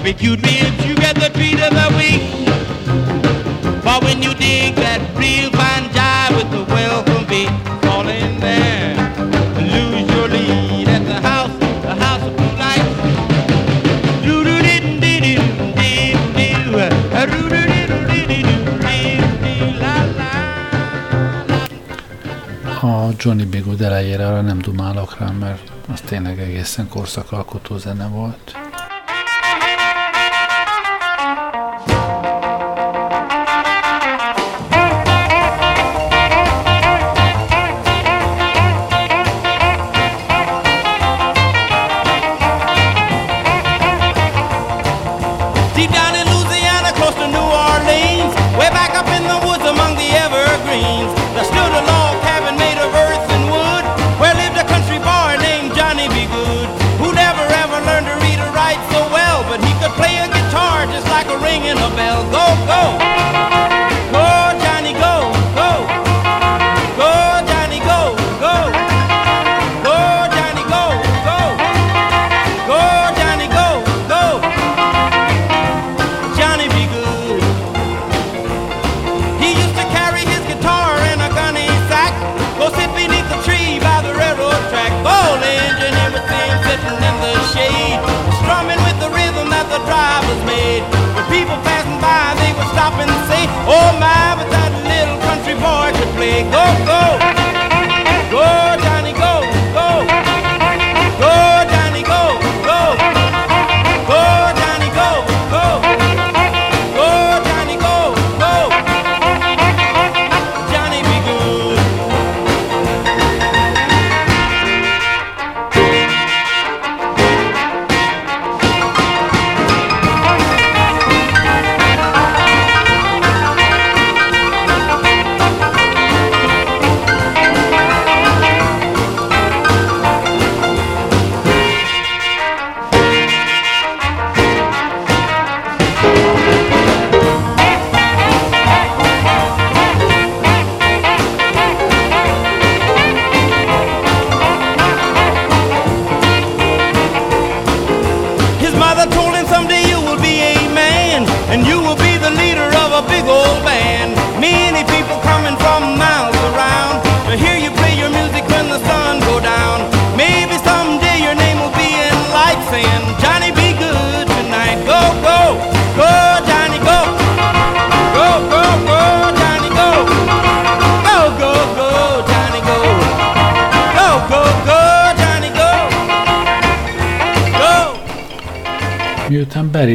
barbecued 0.00 0.40
ribs. 0.46 0.86
You 0.86 0.94
get 0.94 1.14
the 1.16 1.28
treat 1.30 1.60
of 1.60 1.72
the 1.80 1.88
week. 1.96 2.22
But 3.84 4.02
when 4.02 4.22
you 4.22 4.34
dig 4.34 4.74
that 4.76 5.00
real 5.16 5.50
fine 5.50 5.88
jive 5.96 6.36
with 6.36 6.50
the 6.50 6.64
welcome 6.72 7.26
beat, 7.26 7.50
fall 7.84 8.08
in 8.08 8.40
there, 8.40 8.96
lose 9.58 10.08
your 10.14 10.28
lead 10.28 10.88
at 10.88 11.04
the 11.04 11.20
house, 11.28 11.52
the 11.82 11.94
house 11.94 12.22
of 12.22 12.36
blue 12.36 12.56
lights. 12.56 12.88
A 22.82 23.12
Johnny 23.16 23.44
B. 23.44 23.62
Good 23.62 23.80
elejére 23.80 24.26
arra 24.26 24.40
nem 24.40 24.58
dumálok 24.58 25.18
rá, 25.18 25.30
mert 25.30 25.70
az 25.92 26.00
tényleg 26.00 26.38
egészen 26.38 26.88
korszakalkotó 26.88 27.78
zene 27.78 28.06
volt. 28.06 28.69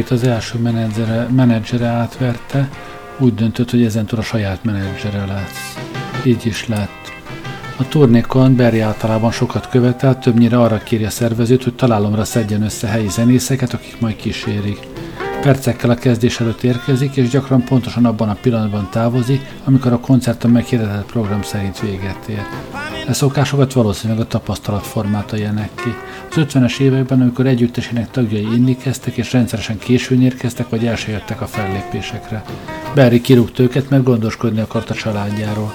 Berryt 0.08 0.24
az 0.24 0.32
első 0.32 0.58
menedzsere, 0.58 1.26
menedzsere 1.30 1.86
átverte, 1.86 2.68
úgy 3.18 3.34
döntött, 3.34 3.70
hogy 3.70 3.84
ezentúl 3.84 4.18
a 4.18 4.22
saját 4.22 4.64
menedzsere 4.64 5.24
lesz. 5.24 5.76
Így 6.24 6.46
is 6.46 6.66
lett. 6.68 7.12
A 7.76 7.88
turnékon 7.88 8.56
Berry 8.56 8.80
általában 8.80 9.30
sokat 9.30 9.68
követel, 9.68 10.18
többnyire 10.18 10.58
arra 10.60 10.78
kéri 10.78 11.04
a 11.04 11.10
szervezőt, 11.10 11.64
hogy 11.64 11.74
találomra 11.74 12.24
szedjen 12.24 12.62
össze 12.62 12.86
helyi 12.86 13.08
zenészeket, 13.08 13.72
akik 13.72 14.00
majd 14.00 14.16
kísérik. 14.16 14.78
Percekkel 15.40 15.90
a 15.90 15.94
kezdés 15.94 16.40
előtt 16.40 16.62
érkezik, 16.62 17.16
és 17.16 17.28
gyakran 17.28 17.64
pontosan 17.64 18.04
abban 18.04 18.28
a 18.28 18.36
pillanatban 18.40 18.88
távozik, 18.90 19.40
amikor 19.64 19.92
a 19.92 20.00
koncerten 20.00 20.50
meghirdetett 20.50 21.06
program 21.06 21.42
szerint 21.42 21.80
véget 21.80 22.28
ér. 22.28 22.42
E 23.08 23.12
szokásokat 23.12 23.72
valószínűleg 23.72 24.22
a 24.22 24.26
tapasztalat 24.26 24.86
formálta 24.86 25.36
ilyenek 25.36 25.70
ki. 25.74 25.94
Az 26.30 26.36
50-es 26.36 26.78
években, 26.78 27.20
amikor 27.20 27.46
együttesének 27.46 28.10
tagjai 28.10 28.54
inni 28.54 28.76
kezdtek, 28.76 29.16
és 29.16 29.32
rendszeresen 29.32 29.78
későn 29.78 30.22
érkeztek, 30.22 30.68
vagy 30.68 30.86
el 30.86 30.96
jöttek 31.06 31.40
a 31.40 31.46
fellépésekre. 31.46 32.42
Barry 32.94 33.20
kirúgta 33.20 33.62
őket, 33.62 33.90
mert 33.90 34.02
gondoskodni 34.02 34.60
akart 34.60 34.90
a 34.90 34.94
családjáról. 34.94 35.74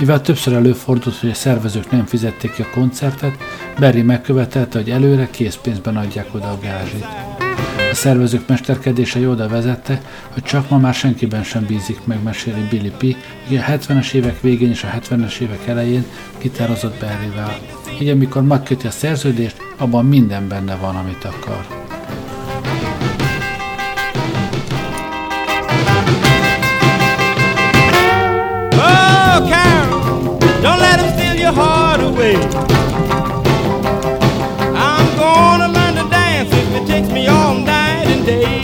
Mivel 0.00 0.20
többször 0.20 0.54
előfordult, 0.54 1.16
hogy 1.16 1.30
a 1.30 1.34
szervezők 1.34 1.90
nem 1.90 2.06
fizették 2.06 2.52
ki 2.52 2.62
a 2.62 2.70
koncertet, 2.74 3.36
Barry 3.78 4.02
megkövetelte, 4.02 4.78
hogy 4.78 4.90
előre 4.90 5.28
készpénzben 5.30 5.96
adják 5.96 6.34
oda 6.34 6.50
a 6.50 6.58
gázsit. 6.62 7.27
A 7.90 7.94
szervezők 7.94 8.48
mesterkedése 8.48 9.28
oda 9.28 9.48
vezette, 9.48 10.02
hogy 10.32 10.42
csak 10.42 10.70
ma 10.70 10.78
már 10.78 10.94
senkiben 10.94 11.42
sem 11.42 11.64
bízik 11.66 12.00
meg, 12.04 12.22
meséli 12.22 12.66
Billy 12.70 12.92
P., 12.98 13.16
aki 13.44 13.56
a 13.56 13.62
70-es 13.62 14.12
évek 14.12 14.40
végén 14.40 14.70
és 14.70 14.84
a 14.84 14.88
70-es 15.00 15.38
évek 15.38 15.66
elején 15.66 16.04
gitározott 16.38 16.98
Barryvel. 17.00 17.58
Így 18.00 18.08
amikor 18.08 18.42
megköti 18.42 18.86
a 18.86 18.90
szerződést, 18.90 19.56
abban 19.76 20.06
minden 20.06 20.48
benne 20.48 20.76
van, 20.76 20.96
amit 20.96 21.24
akar. 21.24 21.66
Oh, 28.72 29.48
Carol, 29.48 30.38
don't 30.62 30.80
let 30.80 31.00
him 31.00 31.10
steal 31.16 31.34
your 31.34 31.54
heart 31.54 32.00
away. 32.00 33.37
Don't 38.28 38.57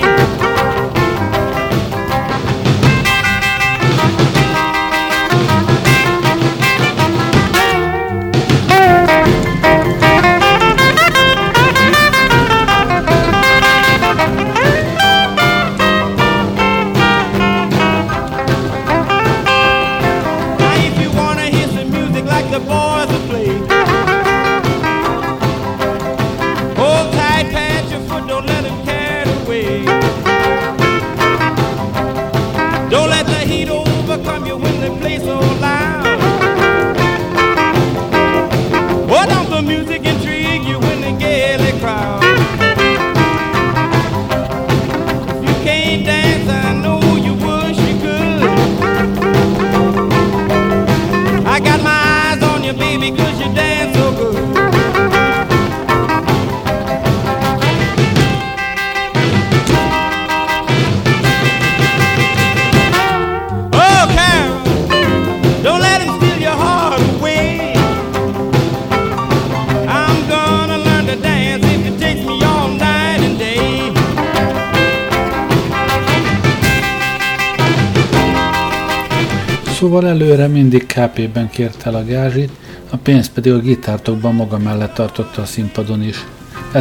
Szóval 79.85 80.09
előre 80.09 80.47
mindig 80.47 80.87
KP-ben 80.87 81.51
kérte 81.51 81.89
el 81.89 81.95
a 81.95 82.05
gázsit, 82.05 82.51
a 82.91 82.97
pénzt 82.97 83.33
pedig 83.33 83.53
a 83.53 83.59
gitártokban 83.59 84.35
maga 84.35 84.59
mellett 84.59 84.95
tartotta 84.95 85.43
a 85.43 85.45
színpadon 85.45 86.03
is. 86.03 86.25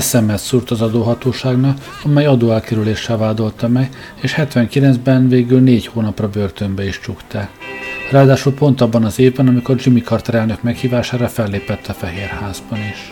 SMS 0.01 0.41
szúrt 0.41 0.71
az 0.71 0.81
adóhatóságnak, 0.81 1.77
amely 2.03 2.25
adóelkerüléssel 2.25 3.17
vádolta 3.17 3.67
meg, 3.67 3.89
és 4.21 4.35
79-ben 4.37 5.29
végül 5.29 5.59
négy 5.59 5.87
hónapra 5.87 6.29
börtönbe 6.29 6.85
is 6.85 6.99
csukták. 6.99 7.49
Ráadásul 8.11 8.53
pont 8.53 8.81
abban 8.81 9.03
az 9.03 9.19
évben, 9.19 9.47
amikor 9.47 9.75
Jimmy 9.79 10.01
Carter 10.01 10.35
elnök 10.35 10.61
meghívására 10.61 11.27
fellépett 11.27 11.87
a 11.87 11.93
Fehérházban 11.93 12.79
is. 12.79 13.11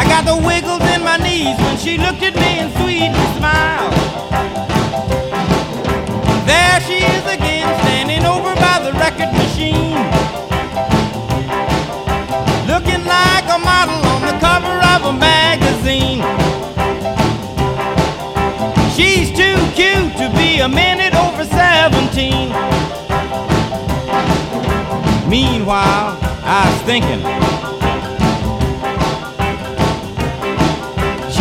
I 0.00 0.04
got 0.06 0.24
the 0.24 0.34
wiggles 0.34 0.67
knees 1.38 1.58
when 1.58 1.76
she 1.78 1.98
looked 1.98 2.22
at 2.22 2.34
me 2.34 2.50
and 2.62 2.70
sweet 2.78 3.12
smiled. 3.36 3.94
There 6.50 6.80
she 6.86 6.98
is 7.14 7.24
again, 7.36 7.68
standing 7.82 8.24
over 8.26 8.54
by 8.54 8.76
the 8.86 8.92
record 9.04 9.32
machine. 9.42 9.98
Looking 12.72 13.04
like 13.06 13.46
a 13.56 13.58
model 13.70 14.00
on 14.14 14.22
the 14.30 14.36
cover 14.46 14.76
of 14.94 15.00
a 15.12 15.14
magazine. 15.30 16.22
She's 18.96 19.30
too 19.30 19.58
cute 19.78 20.16
to 20.22 20.26
be 20.36 20.60
a 20.60 20.68
minute 20.68 21.14
over 21.14 21.44
17. 21.44 22.48
Meanwhile, 25.28 26.18
I 26.42 26.60
was 26.70 26.82
thinking, 26.82 27.22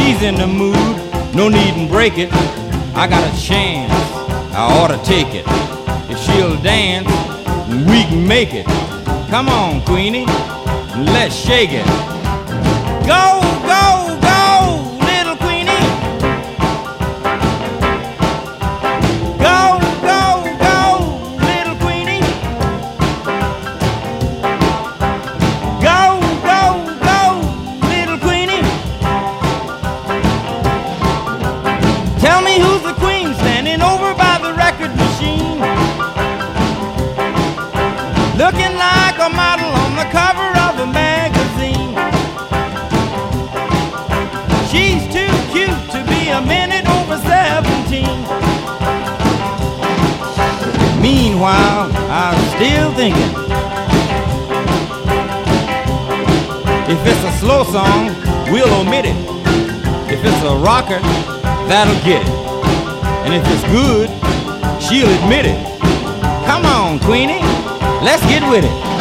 she's 0.08 0.24
in 0.24 0.36
the 0.36 0.48
mood, 0.48 0.76
no 1.36 1.50
need 1.50 1.74
to 1.74 1.88
break 1.89 2.17
it. 2.17 2.32
I 2.96 3.08
got 3.08 3.22
a 3.28 3.41
chance, 3.41 3.91
I 4.54 4.63
ought 4.80 4.88
to 4.88 4.98
take 5.04 5.28
it. 5.36 5.43
If 6.10 6.17
she'll 6.20 6.56
dance, 6.62 7.08
we 7.89 8.04
can 8.04 8.26
make 8.26 8.54
it. 8.54 8.65
Come 9.30 9.50
on, 9.50 9.82
Queenie, 9.82 10.26
let's 11.12 11.36
shake 11.36 11.72
it. 11.74 11.86
Go, 13.06 13.41
go, 13.67 13.67
go, 13.67 13.96
Meanwhile, 51.38 51.91
I'm 52.10 52.39
still 52.58 52.91
thinking. 52.93 53.21
If 56.89 56.97
it's 57.06 57.23
a 57.23 57.32
slow 57.39 57.63
song, 57.63 58.08
we'll 58.52 58.73
omit 58.82 59.06
it. 59.06 59.15
If 60.12 60.26
it's 60.26 60.41
a 60.41 60.56
rocker, 60.56 60.97
that'll 61.69 61.93
get 62.04 62.26
it. 62.26 62.34
And 63.23 63.36
if 63.36 63.43
it's 63.54 63.62
good, 63.69 64.10
she'll 64.82 65.13
admit 65.21 65.45
it. 65.45 65.62
Come 66.47 66.65
on, 66.65 66.97
Queenie, 67.02 67.43
let's 68.02 68.26
get 68.26 68.41
with 68.50 68.65
it. 68.65 68.96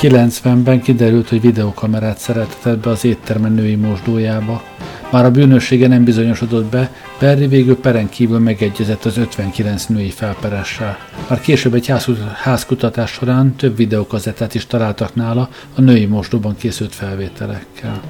90-ben 0.00 0.80
kiderült, 0.80 1.28
hogy 1.28 1.40
videokamerát 1.40 2.18
szeretett 2.18 2.78
be 2.78 2.90
az 2.90 3.04
éttermen 3.04 3.52
női 3.52 3.74
mosdójába. 3.74 4.62
Már 5.10 5.24
a 5.24 5.30
bűnössége 5.30 5.88
nem 5.88 6.04
bizonyosodott 6.04 6.64
be, 6.64 6.90
Perry 7.18 7.46
végül 7.46 7.76
peren 7.76 8.08
kívül 8.08 8.38
megegyezett 8.38 9.04
az 9.04 9.16
59 9.16 9.86
női 9.86 10.10
felperessel. 10.10 10.98
Már 11.28 11.40
később 11.40 11.74
egy 11.74 11.86
házkut- 11.86 12.32
házkutatás 12.34 13.10
során 13.10 13.54
több 13.56 13.76
videokazettát 13.76 14.54
is 14.54 14.66
találtak 14.66 15.14
nála 15.14 15.48
a 15.74 15.80
női 15.80 16.06
mosdóban 16.06 16.56
készült 16.56 16.94
felvételekkel. 16.94 18.00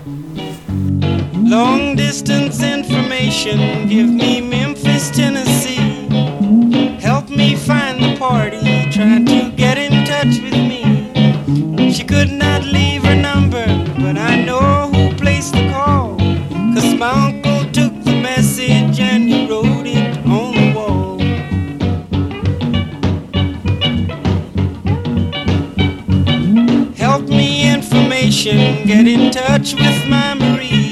Long 1.45 1.95
distance 1.95 2.77
information, 2.77 3.87
give 3.87 4.11
me 4.11 4.57
Memphis, 4.57 5.09
Tennessee. 5.11 6.09
Help 7.01 7.29
me 7.29 7.57
find 7.57 7.97
the 7.99 8.17
party, 8.19 8.89
try 8.91 9.23
to 9.25 9.55
get 9.57 9.77
in 9.77 10.05
touch 10.05 10.43
with 10.43 10.57
me. 10.57 10.70
She 12.01 12.07
could 12.07 12.33
not 12.33 12.65
leave 12.65 13.05
her 13.05 13.15
number, 13.15 13.67
but 13.99 14.17
I 14.17 14.43
know 14.43 14.89
who 14.91 15.15
placed 15.17 15.53
the 15.53 15.71
call. 15.71 16.17
Cause 16.75 16.95
my 16.95 17.11
uncle 17.27 17.71
took 17.73 17.93
the 18.05 18.19
message 18.23 18.99
and 18.99 19.29
he 19.29 19.47
wrote 19.47 19.87
it 19.87 20.17
on 20.25 20.55
the 20.57 20.73
wall. 20.75 21.19
Help 26.95 27.29
me 27.29 27.71
information, 27.71 28.87
get 28.87 29.07
in 29.07 29.31
touch 29.31 29.75
with 29.75 30.09
my 30.09 30.33
Marie. 30.33 30.90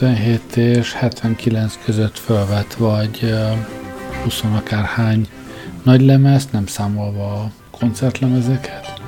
57 0.00 0.56
és 0.56 0.92
79 0.92 1.78
között 1.84 2.18
felvett 2.18 2.74
vagy 2.74 3.18
ö, 3.22 3.50
20 4.22 4.42
akárhány 4.56 5.28
nagy 5.82 6.00
lemezt, 6.00 6.52
nem 6.52 6.66
számolva 6.66 7.32
a 7.32 7.50
koncertlemezeket. 7.70 9.00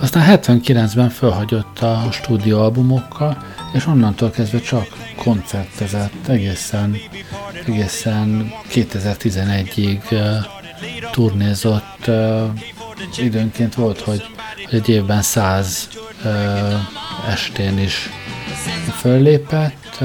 Aztán 0.00 0.38
79-ben 0.42 1.08
felhagyott 1.08 1.78
a 1.78 2.08
stúdióalbumokkal, 2.12 3.44
és 3.72 3.86
onnantól 3.86 4.30
kezdve 4.30 4.60
csak 4.60 4.86
koncertezett 5.16 6.28
egészen, 6.28 6.96
egészen 7.66 8.52
2011-ig 8.72 10.00
ö, 10.10 10.34
turnézott. 11.10 12.10
Időnként 13.16 13.74
volt, 13.74 14.00
hogy, 14.00 14.22
egy 14.70 14.88
évben 14.88 15.22
100 15.22 15.88
ö, 16.24 16.28
estén 17.28 17.78
is 17.78 18.10
föllépett, 18.90 19.98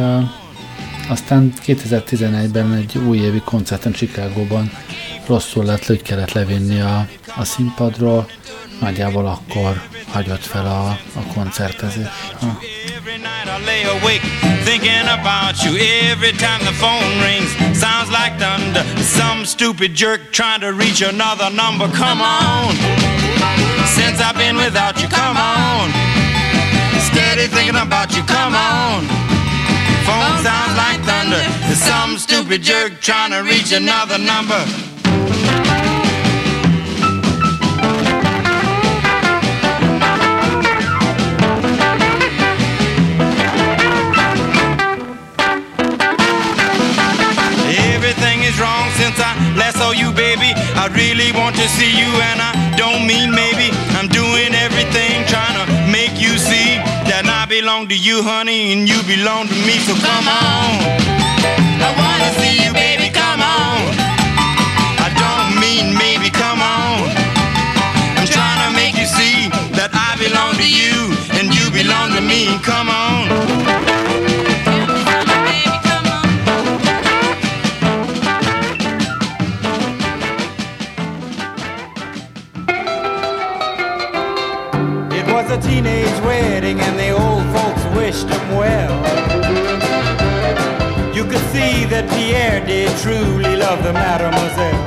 aztán 1.10 1.54
2011-ben 1.66 2.74
egy 2.74 2.98
újévi 2.98 3.42
koncerten 3.46 3.92
Chicagóban 3.92 4.72
rosszul 5.26 5.66
lett, 5.66 5.86
hogy 5.86 6.02
kellett 6.02 6.32
levinni 6.32 6.80
a, 6.82 7.08
a 7.36 7.44
színpadról, 7.44 8.28
nagyjából 8.80 9.28
akkor 9.28 9.82
hagyott 10.12 10.46
fel 10.46 10.66
a, 10.66 10.88
a 11.20 11.34
koncertezés. 11.34 12.08
Ha. 12.40 12.60
Since 23.96 24.22
I've 24.22 24.38
been 24.38 24.56
without 24.56 25.02
you, 25.02 25.10
come 25.10 25.38
on. 25.38 26.21
Steady 27.32 27.48
thinking 27.48 27.78
about 27.78 28.14
you, 28.14 28.22
come 28.24 28.54
on. 28.54 29.06
Phone 30.04 30.44
sounds 30.44 30.76
like 30.76 31.00
thunder. 31.08 31.42
Some 31.76 32.18
stupid 32.18 32.62
jerk 32.62 33.00
trying 33.00 33.32
to 33.32 33.50
reach 33.50 33.72
another 33.72 34.18
number. 34.18 34.91
Belong 57.82 57.90
to 57.90 57.98
you, 57.98 58.22
honey, 58.22 58.74
and 58.74 58.88
you 58.88 59.02
belong 59.04 59.48
to 59.48 59.56
me. 59.66 59.80
So 59.80 59.94
come 59.96 60.28
on. 60.28 60.78
I 61.82 61.90
wanna 61.98 62.30
see 62.40 62.64
you, 62.64 62.72
baby. 62.74 63.10
Come 63.10 63.42
on. 63.42 63.82
I 65.02 65.10
don't 65.18 65.60
mean 65.60 65.98
maybe. 65.98 66.30
Come 66.30 66.62
on. 66.62 67.10
I'm 68.18 68.28
trying 68.28 68.70
to 68.70 68.76
make 68.76 68.96
you 68.98 69.08
see 69.08 69.50
that 69.74 69.90
I 69.94 70.16
belong 70.22 70.58
to 70.58 70.68
you, 70.68 71.16
and 71.40 71.50
you 71.50 71.72
belong 71.72 72.14
to 72.14 72.22
me. 72.22 72.60
Come 72.62 72.90
on. 72.90 73.91
Pierre 92.12 92.66
did 92.66 92.90
truly 93.00 93.56
love 93.56 93.84
the 93.84 93.94
mademoiselle. 93.94 94.86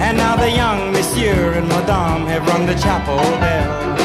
And 0.00 0.16
now 0.16 0.36
the 0.36 0.50
young 0.50 0.92
monsieur 0.92 1.52
and 1.52 1.68
madame 1.68 2.26
have 2.26 2.46
rung 2.46 2.66
the 2.66 2.74
chapel 2.74 3.18
bell. 3.42 3.96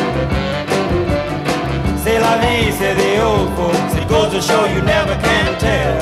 C'est 2.04 2.20
la 2.20 2.38
vie, 2.38 2.72
say 2.72 2.94
the 2.94 3.24
old 3.24 3.50
folks. 3.58 3.96
It 3.96 4.08
goes 4.08 4.32
to 4.32 4.42
show 4.42 4.66
you 4.66 4.82
never 4.82 5.16
can 5.22 5.58
tell. 5.60 6.00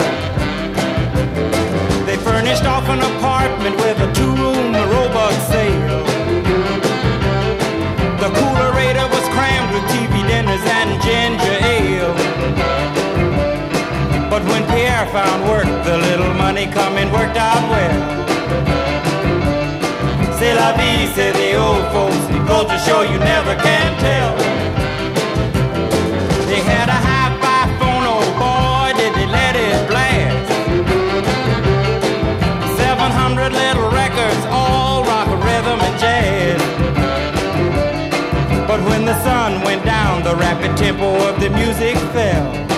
They 2.05 2.17
furnished 2.17 2.65
off 2.65 2.87
an 2.89 2.99
apartment 2.99 3.77
with 3.77 3.97
a 4.07 4.13
two-room 4.13 4.73
Roebuck 4.91 5.33
sale. 5.51 6.03
The 8.19 8.29
coolerator 8.37 9.07
was 9.09 9.25
crammed 9.35 9.71
with 9.73 9.83
TV 9.91 10.27
dinners 10.27 10.63
and 10.77 11.01
ginger 11.01 11.57
ale. 11.75 12.82
But 14.33 14.43
when 14.45 14.65
Pierre 14.65 15.05
found 15.13 15.47
work, 15.47 15.69
the 15.85 15.95
little 15.95 16.33
money 16.33 16.65
coming 16.65 17.11
worked 17.11 17.37
out 17.37 17.61
well. 17.69 17.97
C'est 20.39 20.55
la 20.55 20.73
vie, 20.73 21.05
say 21.13 21.31
the 21.31 21.53
old 21.53 21.85
folks. 21.93 22.17
Goes 22.47 22.65
to 22.65 22.79
show 22.79 23.03
you 23.03 23.19
never 23.19 23.53
can 23.61 23.89
tell. 23.99 24.35
They 26.49 26.61
had 26.65 26.89
a 26.89 26.99
hi-fi 27.09 27.77
phone, 27.77 28.05
oh 28.09 28.25
boy, 28.41 28.97
did 28.97 29.13
they 29.13 29.27
let 29.27 29.55
it 29.55 29.87
blast. 29.87 30.49
700 32.75 33.53
little 33.53 33.91
records, 33.91 34.43
all 34.49 35.03
rock, 35.03 35.29
rhythm, 35.45 35.79
and 35.79 35.99
jazz. 36.01 36.59
But 38.67 38.81
when 38.89 39.05
the 39.05 39.13
sun 39.21 39.61
went 39.61 39.85
down, 39.85 40.23
the 40.23 40.35
rapid 40.35 40.75
tempo 40.75 41.29
of 41.29 41.39
the 41.39 41.51
music 41.51 41.97
fell. 42.13 42.72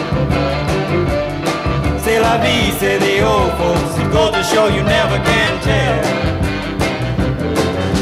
C'est 2.36 2.42
la 2.42 2.48
vie, 2.48 2.72
say 2.80 2.98
the 2.98 3.22
old 3.26 3.52
folks. 3.54 3.98
It 3.98 4.12
goes 4.12 4.32
to 4.34 4.44
show 4.44 4.68
you 4.68 4.84
never 4.84 5.18
can 5.24 5.62
tell. 5.62 6.02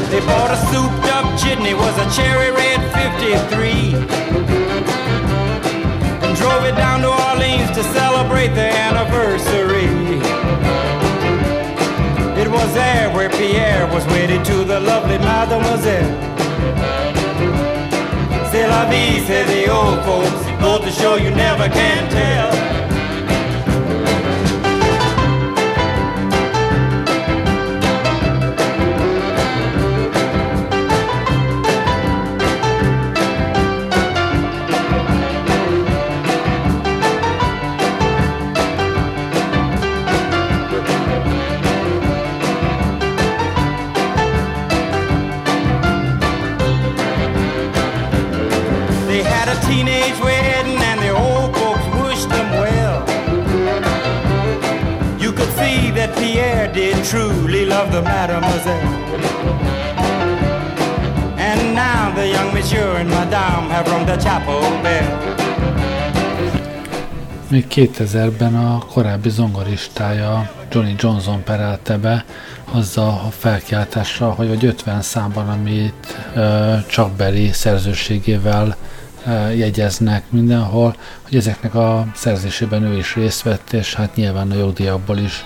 They 0.10 0.22
bought 0.22 0.50
a 0.50 0.58
souped 0.72 1.06
up 1.14 1.26
jitney, 1.38 1.76
was 1.76 1.96
a 2.00 2.10
cherry 2.16 2.52
red 2.52 2.82
53. 2.94 3.94
And 6.24 6.36
drove 6.36 6.66
it 6.66 6.76
down 6.76 7.02
to 7.02 7.10
Orleans 7.30 7.70
to 7.78 7.84
celebrate 7.94 8.56
their 8.56 8.74
anniversary. 8.74 9.86
It 12.42 12.50
was 12.50 12.74
there 12.74 13.12
where 13.14 13.30
Pierre 13.30 13.86
was 13.94 14.04
wedded 14.08 14.44
to 14.46 14.64
the 14.64 14.80
lovely 14.80 15.20
Mademoiselle. 15.20 16.12
are 18.72 18.90
these, 18.90 19.28
say 19.28 19.44
the 19.46 19.72
old 19.72 20.04
folks. 20.06 20.44
Go 20.60 20.82
to 20.82 20.92
show 20.92 21.18
you 21.18 21.30
never 21.30 21.70
can 21.70 22.10
tell. 22.10 22.83
Truly 57.14 57.66
love 57.66 57.92
the 57.92 58.02
mademoiselle. 58.02 58.88
And 61.38 61.76
now 61.76 62.12
the 62.16 62.28
young 62.28 62.54
monsieur 62.54 62.96
and 63.02 63.10
madame 63.10 63.70
have 63.70 63.86
rung 63.92 64.06
the 64.06 64.18
chapel 64.18 64.62
bell. 64.82 65.32
Még 67.50 67.66
2000-ben 67.70 68.56
a 68.56 68.78
korábbi 68.94 69.30
zongoristája 69.30 70.52
Johnny 70.72 70.96
Johnson 70.98 71.44
perelte 71.44 71.98
be 71.98 72.26
azzal 72.72 73.08
a 73.08 73.32
felkiáltással, 73.32 74.32
hogy 74.32 74.48
vagy 74.48 74.66
50 74.66 75.02
számban, 75.02 75.50
amit 75.50 76.18
uh, 76.36 76.86
Chuck 76.88 77.12
Berry 77.12 77.52
szerzőségével 77.52 78.76
jegyeznek 79.56 80.24
mindenhol, 80.30 80.96
hogy 81.22 81.36
ezeknek 81.36 81.76
a 81.76 82.08
szerzésében 82.16 82.84
ő 82.84 82.98
is 82.98 83.16
részt 83.16 83.42
vett, 83.42 83.74
és 83.74 83.94
hát 83.94 84.16
nyilván 84.16 84.52
a 84.52 84.56
jogdíjakból 84.56 85.18
is 85.18 85.46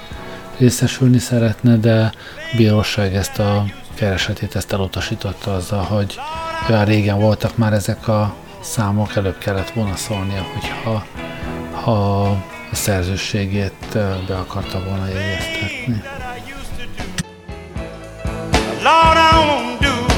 részesülni 0.57 1.17
szeretne, 1.17 1.75
de 1.75 2.11
a 2.53 2.55
bíróság 2.57 3.15
ezt 3.15 3.39
a 3.39 3.65
keresetét 3.93 4.55
ezt 4.55 4.73
elutasította 4.73 5.53
azzal, 5.53 5.83
hogy 5.83 6.19
olyan 6.69 6.85
régen 6.85 7.19
voltak 7.19 7.57
már 7.57 7.73
ezek 7.73 8.07
a 8.07 8.35
számok, 8.61 9.15
előbb 9.15 9.37
kellett 9.37 9.69
volna 9.69 9.95
szólnia, 9.95 10.45
hogyha 10.53 11.05
ha 11.83 12.21
a 12.71 12.75
szerzőségét 12.75 13.73
be 14.27 14.37
akarta 14.37 14.83
volna 14.83 15.07
jegyeztetni. 15.07 16.01
Lord, 18.83 19.17
I 19.17 19.35
won't 19.47 19.79
do 19.81 20.16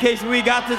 case, 0.00 0.22
we 0.22 0.40
got 0.40 0.66
to. 0.66 0.76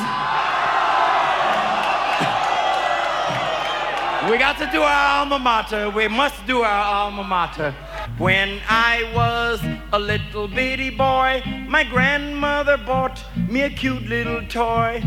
We 4.31 4.37
got 4.37 4.57
to 4.57 4.69
do 4.71 4.81
our 4.81 5.19
alma 5.19 5.37
mater. 5.37 5.89
We 5.91 6.07
must 6.07 6.45
do 6.47 6.61
our 6.61 6.83
alma 6.85 7.23
mater. 7.23 7.71
When 8.17 8.59
I 8.67 9.11
was 9.15 9.61
a 9.93 9.99
little 9.99 10.47
bitty 10.47 10.89
boy, 10.89 11.43
my 11.67 11.83
grandmother 11.83 12.77
bought 12.77 13.23
me 13.47 13.61
a 13.61 13.69
cute 13.69 14.07
little 14.07 14.45
toy. 14.47 15.03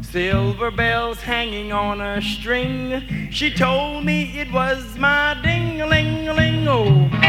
Silver 0.00 0.70
bells 0.70 1.20
hanging 1.20 1.70
on 1.72 2.00
a 2.00 2.20
string. 2.20 3.28
She 3.30 3.52
told 3.52 4.04
me 4.04 4.38
it 4.40 4.50
was 4.52 4.96
my 4.96 5.38
ding-a-ling-a-ling. 5.42 7.27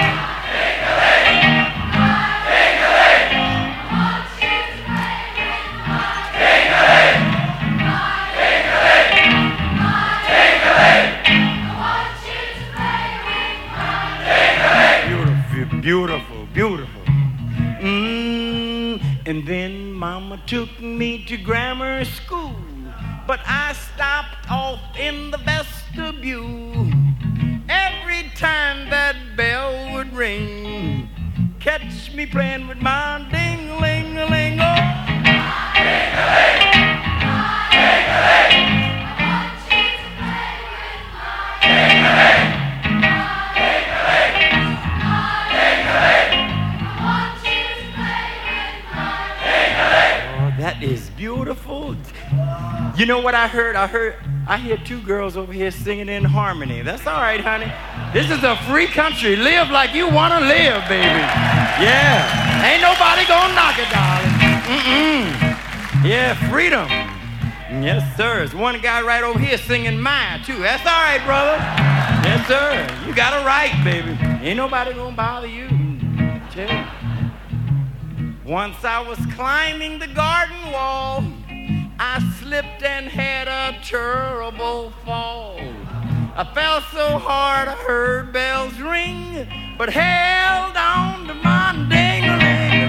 Then 19.50 19.92
Mama 19.92 20.40
took 20.46 20.80
me 20.80 21.26
to 21.26 21.36
grammar 21.36 22.06
school 22.06 22.56
but 23.30 23.40
I 23.46 23.74
stopped 23.74 24.50
off 24.50 24.80
in 24.98 25.30
the 25.30 25.38
vestibule. 25.38 26.88
Every 27.70 28.32
time 28.36 28.90
that 28.90 29.16
bell 29.38 29.94
would 29.94 30.12
ring, 30.14 31.08
catch 31.60 32.12
me 32.16 32.26
playing 32.26 32.68
with 32.68 32.82
my 32.82 33.28
ding-a-ling-a-ling. 33.32 34.79
You 53.00 53.06
know 53.06 53.22
what 53.22 53.34
I 53.34 53.48
heard? 53.48 53.78
I 53.78 53.88
heard 53.88 54.16
I 54.46 54.58
hear 54.58 54.76
two 54.76 55.00
girls 55.04 55.38
over 55.38 55.54
here 55.54 55.72
singing 55.72 56.10
in 56.10 56.26
harmony. 56.26 56.82
That's 56.82 57.08
all 57.08 57.22
right, 57.22 57.40
honey. 57.40 57.72
This 58.12 58.30
is 58.30 58.44
a 58.44 58.58
free 58.68 58.88
country. 58.88 59.38
Live 59.38 59.70
like 59.70 59.94
you 59.94 60.10
want 60.10 60.34
to 60.34 60.42
live, 60.42 60.84
baby. 60.90 61.24
Yeah. 61.80 62.68
Ain't 62.68 62.82
nobody 62.82 63.26
gonna 63.26 63.56
knock 63.56 63.80
it, 63.80 63.90
darling. 63.90 64.36
Mm-mm. 64.68 66.04
Yeah, 66.04 66.36
freedom. 66.52 66.90
Yes, 67.82 68.04
sir. 68.18 68.40
There's 68.40 68.54
one 68.54 68.82
guy 68.82 69.02
right 69.02 69.24
over 69.24 69.40
here 69.40 69.58
singing 69.58 69.98
mine, 69.98 70.44
too. 70.44 70.58
That's 70.58 70.86
all 70.86 71.02
right, 71.02 71.24
brother. 71.24 71.56
Yes, 72.28 72.46
sir. 72.50 73.08
You 73.08 73.16
got 73.16 73.42
a 73.42 73.46
right, 73.46 73.82
baby. 73.82 74.12
Ain't 74.46 74.58
nobody 74.58 74.94
gonna 74.94 75.16
bother 75.16 75.48
you. 75.48 75.70
Tell 76.52 76.86
Once 78.44 78.84
I 78.84 79.02
was 79.08 79.20
climbing 79.36 80.00
the 80.00 80.08
garden 80.08 80.74
wall. 80.74 81.24
I 82.02 82.22
slipped 82.40 82.82
and 82.82 83.08
had 83.08 83.50
a 83.50 83.78
terrible 83.84 84.92
fall. 85.06 85.60
I 86.34 86.50
fell 86.54 86.80
so 86.94 87.18
hard 87.18 87.68
I 87.68 87.74
heard 87.74 88.32
bells 88.32 88.80
ring, 88.80 89.46
but 89.78 89.90
held 89.90 90.78
on 90.78 91.28
to 91.28 91.34
my 91.34 91.74
ding-a-ling. 91.90 92.88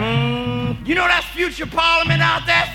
Mm, 0.00 0.86
you 0.88 0.94
know 0.94 1.06
that's 1.06 1.26
future 1.26 1.66
Parliament 1.66 2.22
out 2.22 2.46
there 2.46 2.69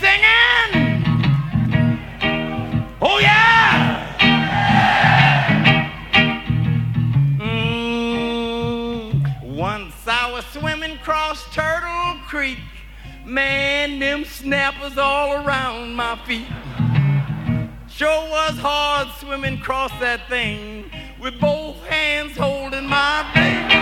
I 10.25 10.31
was 10.31 10.45
swimming 10.45 10.93
across 10.93 11.45
Turtle 11.53 12.19
Creek. 12.27 12.57
Man, 13.23 13.99
them 13.99 14.25
snappers 14.25 14.97
all 14.97 15.33
around 15.33 15.93
my 15.93 16.15
feet. 16.25 16.47
Sure 17.87 18.27
was 18.31 18.57
hard 18.57 19.09
swimming 19.19 19.59
across 19.59 19.91
that 19.99 20.27
thing 20.27 20.89
with 21.21 21.39
both 21.39 21.75
hands 21.85 22.35
holding 22.35 22.87
my 22.87 23.23
baby. 23.35 23.74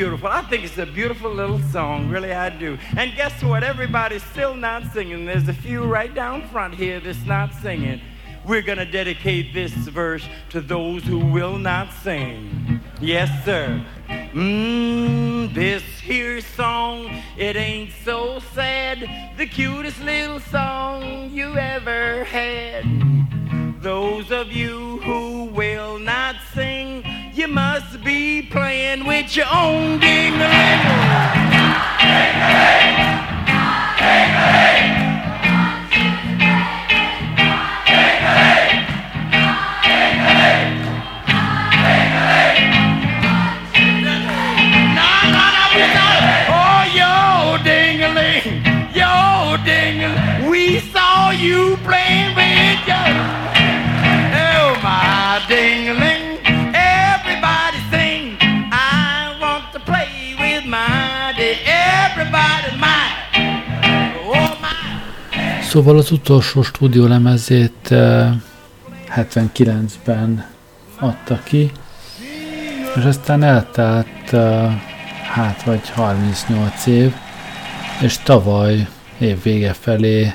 Beautiful. 0.00 0.28
I 0.28 0.40
think 0.40 0.64
it's 0.64 0.78
a 0.78 0.86
beautiful 0.86 1.30
little 1.30 1.58
song, 1.58 2.08
really 2.08 2.32
I 2.32 2.48
do. 2.48 2.78
And 2.96 3.14
guess 3.16 3.42
what? 3.42 3.62
Everybody's 3.62 4.22
still 4.22 4.54
not 4.54 4.82
singing. 4.94 5.26
There's 5.26 5.46
a 5.46 5.52
few 5.52 5.84
right 5.84 6.14
down 6.14 6.48
front 6.48 6.72
here 6.72 7.00
that's 7.00 7.26
not 7.26 7.52
singing. 7.52 8.00
We're 8.46 8.62
going 8.62 8.78
to 8.78 8.86
dedicate 8.86 9.52
this 9.52 9.72
verse 9.72 10.26
to 10.52 10.62
those 10.62 11.02
who 11.02 11.18
will 11.18 11.58
not 11.58 11.92
sing. 11.92 12.80
Yes, 12.98 13.28
sir. 13.44 13.84
Mmm, 14.08 15.52
this 15.52 15.82
here 15.82 16.40
song, 16.40 17.22
it 17.36 17.56
ain't 17.56 17.92
so 18.02 18.38
sad. 18.54 19.36
The 19.36 19.46
cutest 19.46 20.00
little 20.00 20.40
song 20.40 21.28
you 21.30 21.58
ever 21.58 22.24
had. 22.24 22.86
Those 23.82 24.30
of 24.30 24.50
you 24.50 25.00
who 25.00 25.44
will 25.44 25.98
not 25.98 26.36
sing, 26.54 27.02
you 27.34 27.48
must 27.48 28.02
be 28.02 28.42
playing 28.42 29.06
with 29.06 29.36
your 29.36 29.46
own 29.52 29.98
ding 30.00 30.34
Oh, 34.82 34.99
Szóval 65.70 65.98
az 65.98 66.10
utolsó 66.10 66.62
stúdiólemezét 66.62 67.90
eh, 67.90 68.32
79-ben 69.16 70.46
adta 70.98 71.40
ki, 71.44 71.70
és 72.96 73.04
aztán 73.04 73.42
eltelt 73.42 74.32
eh, 74.32 74.80
hát 75.32 75.62
vagy 75.62 75.90
38 75.90 76.86
év, 76.86 77.14
és 78.00 78.18
tavaly 78.18 78.88
év 79.18 79.42
vége 79.42 79.72
felé 79.72 80.34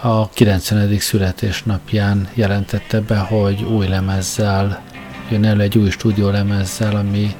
a 0.00 0.28
90. 0.28 0.98
születésnapján 0.98 2.28
jelentette 2.34 3.00
be, 3.00 3.18
hogy 3.18 3.62
új 3.62 3.88
lemezzel 3.88 4.82
jön 5.30 5.44
elő 5.44 5.60
egy 5.60 5.78
új 5.78 5.90
stúdiólemezzel, 5.90 6.96
ami 6.96 7.34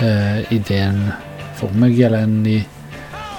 e, 0.00 0.40
idén 0.48 1.16
fog 1.54 1.74
megjelenni, 1.74 2.66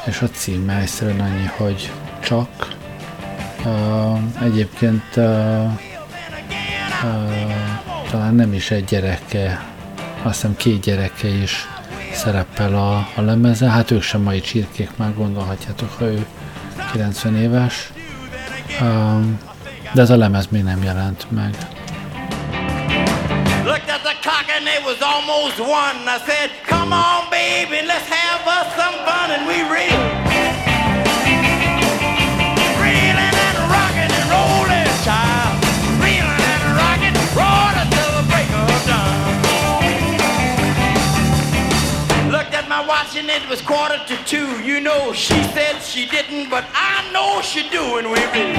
és 0.05 0.21
a 0.21 0.29
címe 0.29 0.79
egyszerűen 0.79 1.19
annyi, 1.19 1.45
hogy 1.57 1.91
csak. 2.23 2.67
Uh, 3.65 4.19
egyébként 4.41 5.03
uh, 5.15 5.71
uh, 7.03 7.53
talán 8.11 8.35
nem 8.35 8.53
is 8.53 8.71
egy 8.71 8.85
gyereke, 8.85 9.63
azt 10.21 10.35
hiszem 10.35 10.55
két 10.55 10.81
gyereke 10.81 11.27
is 11.27 11.67
szerepel 12.13 12.75
a, 12.75 13.07
a 13.15 13.21
lemezen. 13.21 13.69
Hát 13.69 13.91
ők 13.91 14.01
sem 14.01 14.21
mai 14.21 14.41
csirkék, 14.41 14.89
már 14.95 15.13
gondolhatjátok, 15.15 15.91
ha 15.97 16.05
ő 16.05 16.25
90 16.91 17.35
éves. 17.35 17.91
Um, 18.81 19.39
de 19.93 20.01
ez 20.01 20.09
a 20.09 20.17
lemez 20.17 20.47
még 20.47 20.63
nem 20.63 20.83
jelent 20.83 21.31
meg. 21.31 21.55
Almost 25.01 25.59
one. 25.59 26.07
I 26.07 26.17
said, 26.25 26.49
Come 26.65 26.93
on, 26.93 27.29
baby, 27.29 27.85
let's 27.85 28.07
have 28.07 28.47
us 28.47 28.73
some 28.75 29.05
fun. 29.05 29.31
And 29.31 29.47
we 29.47 29.61
reeled. 29.69 30.22
At 43.15 43.25
my 43.25 43.33
watch 43.33 43.35
and 43.35 43.43
it 43.43 43.49
was 43.49 43.61
quarter 43.61 43.99
to 44.07 44.15
two. 44.25 44.61
You 44.63 44.81
know, 44.81 45.13
she 45.13 45.41
said 45.53 45.79
she 45.81 46.05
didn't, 46.05 46.49
but 46.49 46.65
I 46.73 47.09
know 47.11 47.41
she 47.41 47.69
do. 47.69 47.97
And 47.97 48.07
we 48.07 48.19
reeled. 48.33 48.55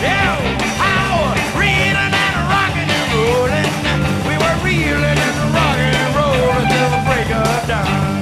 Yeah, 0.00 0.36
how 0.78 1.34
reeling 1.58 2.14
and 2.14 2.36
rocking 2.48 2.88
and 2.88 3.08
rolling. 3.14 3.68
We 4.28 4.34
were 4.38 4.56
reeling 4.64 5.18
and 5.18 5.54
rocking 5.54 5.94
and 5.94 6.14
rolling 6.16 6.68
till 6.72 6.90
the 6.94 7.00
break 7.04 7.30
of 7.30 7.68
dawn. 7.68 8.20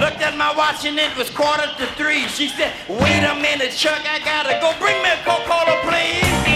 Looked 0.00 0.22
at 0.22 0.36
my 0.36 0.54
watch 0.56 0.84
and 0.84 0.98
it 0.98 1.16
was 1.16 1.30
quarter 1.30 1.68
to 1.78 1.86
three. 1.96 2.28
She 2.28 2.48
said, 2.48 2.72
Wait 2.88 3.24
a 3.24 3.34
minute, 3.34 3.72
Chuck, 3.72 4.02
I 4.06 4.18
gotta 4.20 4.58
go. 4.60 4.72
Bring 4.78 5.02
me 5.02 5.10
a 5.10 5.16
Coca-Cola, 5.24 5.80
please. 5.84 6.55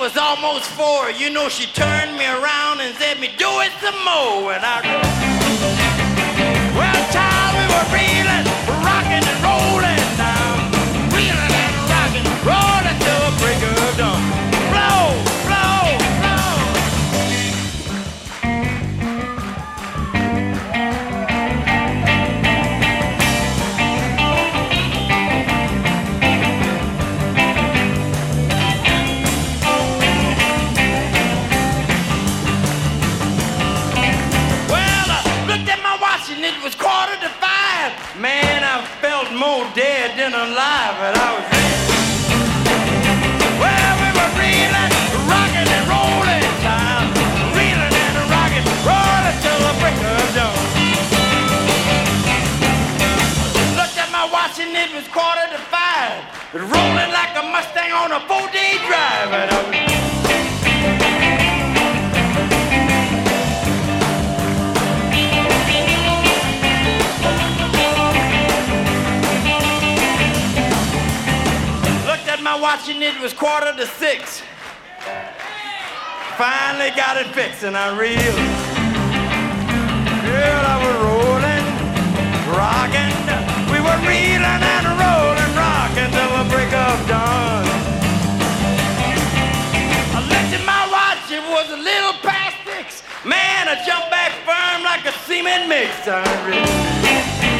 Was 0.00 0.16
almost 0.16 0.64
four. 0.70 1.10
You 1.10 1.28
know, 1.28 1.50
she 1.50 1.66
turned 1.72 2.16
me 2.16 2.24
around 2.24 2.80
and 2.80 2.96
said, 2.96 3.20
Me 3.20 3.28
do 3.36 3.50
it 3.60 3.70
some 3.84 4.00
more. 4.00 4.56
And 4.56 4.64
I 4.64 4.80
Well, 6.72 7.00
child, 7.12 7.52
we 7.60 7.64
were 7.68 7.86
reeling, 7.92 8.46
rocking 8.80 9.20
and 9.20 9.44
rolling 9.44 9.49
and 39.82 40.34
alive, 40.34 40.94
but 41.00 41.16
I 41.16 41.28
was 41.40 41.46
there. 41.48 41.80
Well, 43.56 43.92
we 43.96 44.08
were 44.12 44.32
reeling, 44.36 44.92
rocking 45.24 45.68
and 45.72 45.84
rolling 45.88 46.44
time, 46.60 47.08
reeling 47.56 47.88
and 47.88 48.16
rocking, 48.28 48.66
rolling 48.84 49.36
till 49.40 49.60
the 49.64 49.72
break 49.80 49.96
of 50.04 50.28
dawn. 50.36 50.60
Looked 53.80 53.96
at 53.96 54.12
my 54.12 54.28
watch 54.28 54.60
and 54.60 54.76
it 54.76 54.92
was 54.92 55.08
quarter 55.08 55.48
to 55.48 55.60
five, 55.72 56.28
rolling 56.52 57.12
like 57.16 57.32
a 57.40 57.42
Mustang 57.48 57.92
on 57.92 58.12
a 58.12 58.20
four-day 58.28 58.76
drive, 58.84 59.30
but 59.32 59.48
I 59.48 59.62
was 59.64 60.19
At 72.62 72.86
my 72.86 72.92
it 72.92 73.18
was 73.22 73.32
quarter 73.32 73.72
to 73.74 73.86
six. 73.86 74.42
Finally 76.36 76.92
got 76.94 77.16
it 77.16 77.28
fixed 77.32 77.64
and 77.64 77.74
I 77.74 77.88
reeled. 77.96 78.20
Girl, 80.28 80.62
I 80.68 80.76
was 80.84 80.96
rolling, 81.00 81.64
rocking. 82.52 83.16
We 83.72 83.80
were 83.80 83.96
reeling 84.04 84.44
and 84.44 84.86
rolling, 84.92 85.52
rocking 85.56 86.12
till 86.12 86.32
the 86.36 86.44
break 86.52 86.68
of 86.76 87.00
dawn. 87.08 87.64
I 90.12 90.20
looked 90.28 90.52
at 90.52 90.64
my 90.68 90.84
watch, 90.92 91.32
it 91.32 91.40
was 91.40 91.70
a 91.72 91.80
little 91.80 92.12
past 92.20 92.60
six. 92.68 93.02
Man, 93.24 93.68
I 93.68 93.82
jumped 93.86 94.10
back 94.10 94.32
firm 94.44 94.84
like 94.84 95.06
a 95.06 95.16
cement 95.24 95.66
mix. 95.66 96.06
I 96.06 96.20
reeled. 96.46 97.59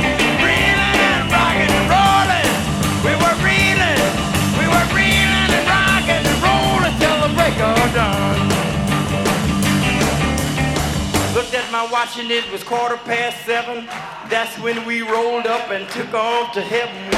Looked 11.81 11.89
at 11.89 11.93
my 11.93 12.05
watch 12.05 12.19
and 12.19 12.31
it 12.31 12.45
was 12.53 12.63
quarter 12.63 12.99
past 13.09 13.47
seven. 13.47 13.87
That's 14.29 14.59
when 14.59 14.85
we 14.85 15.01
rolled 15.01 15.47
up 15.47 15.71
and 15.71 15.89
took 15.89 16.13
off 16.13 16.53
to 16.53 16.61
heaven. 16.61 17.09
We 17.09 17.17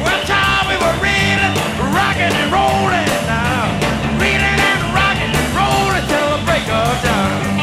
well, 0.00 0.24
child, 0.24 0.68
we 0.72 0.76
were 0.80 0.96
reeling, 1.04 1.54
rocking 1.92 2.32
and 2.32 2.48
rolling 2.48 3.04
now. 3.28 3.68
Reeling 4.16 4.60
and 4.64 4.82
rocking 4.96 5.28
and 5.28 5.50
rolling 5.52 6.06
till 6.08 6.28
the 6.32 6.40
break 6.48 6.64
of 6.72 6.96
dawn. 7.04 7.60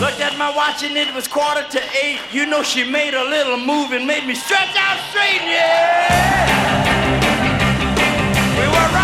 Looked 0.00 0.20
at 0.20 0.36
my 0.36 0.50
watch 0.54 0.82
and 0.84 0.96
it 0.98 1.14
was 1.14 1.26
quarter 1.26 1.64
to 1.70 1.80
eight. 2.02 2.20
You 2.32 2.44
know 2.44 2.62
she 2.62 2.84
made 2.84 3.14
a 3.14 3.24
little 3.24 3.56
move 3.56 3.92
and 3.92 4.06
made 4.06 4.26
me 4.26 4.34
stretch 4.34 4.76
out 4.76 5.00
straight, 5.08 5.40
yeah. 5.40 6.44
We 8.60 8.66
were 8.68 8.88
rocking, 8.92 9.03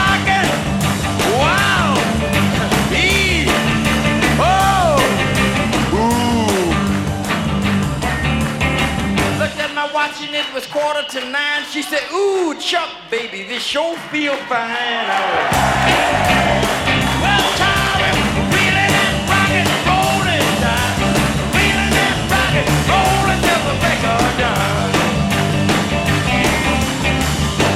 At 9.81 9.95
my 9.95 9.95
it 10.35 10.53
was 10.53 10.67
quarter 10.67 11.03
to 11.09 11.31
nine. 11.31 11.65
She 11.65 11.81
said, 11.81 12.03
Ooh, 12.13 12.55
Chuck, 12.61 12.91
baby, 13.11 13.45
this 13.45 13.63
show 13.63 13.97
feel 14.13 14.37
fine. 14.45 15.09
I 17.25 17.41
and. 17.57 18.13
Reeling 18.53 18.93
and 19.01 19.25
till 23.41 23.63
the 23.65 23.75
break 23.81 24.05
of 24.05 24.21
dawn. 24.37 24.93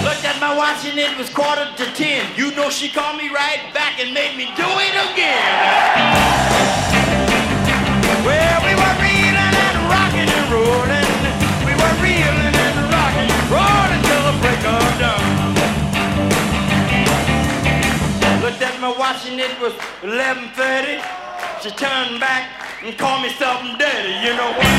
Looked 0.04 0.26
at 0.28 0.36
my 0.40 0.54
watch 0.54 0.84
and 0.84 0.98
it 0.98 1.16
was 1.16 1.30
quarter 1.30 1.72
to 1.74 1.86
ten. 1.94 2.28
You 2.36 2.50
know 2.54 2.68
she 2.68 2.90
called 2.90 3.16
me 3.16 3.30
right 3.30 3.72
back 3.72 3.98
and 3.98 4.12
made 4.12 4.36
me 4.36 4.52
do 4.56 4.68
it 4.68 4.94
again. 5.08 6.04
Well, 8.26 8.53
Looked 18.64 18.76
at 18.76 18.80
my 18.80 18.96
watch 18.98 19.28
and 19.28 19.38
it 19.38 19.60
was 19.60 19.74
11:30. 20.00 20.96
She 21.60 21.68
turned 21.72 22.18
back 22.18 22.48
and 22.82 22.96
called 22.96 23.20
me 23.20 23.28
something 23.28 23.76
dirty. 23.76 24.14
You 24.24 24.32
know 24.32 24.52
why? 24.56 24.72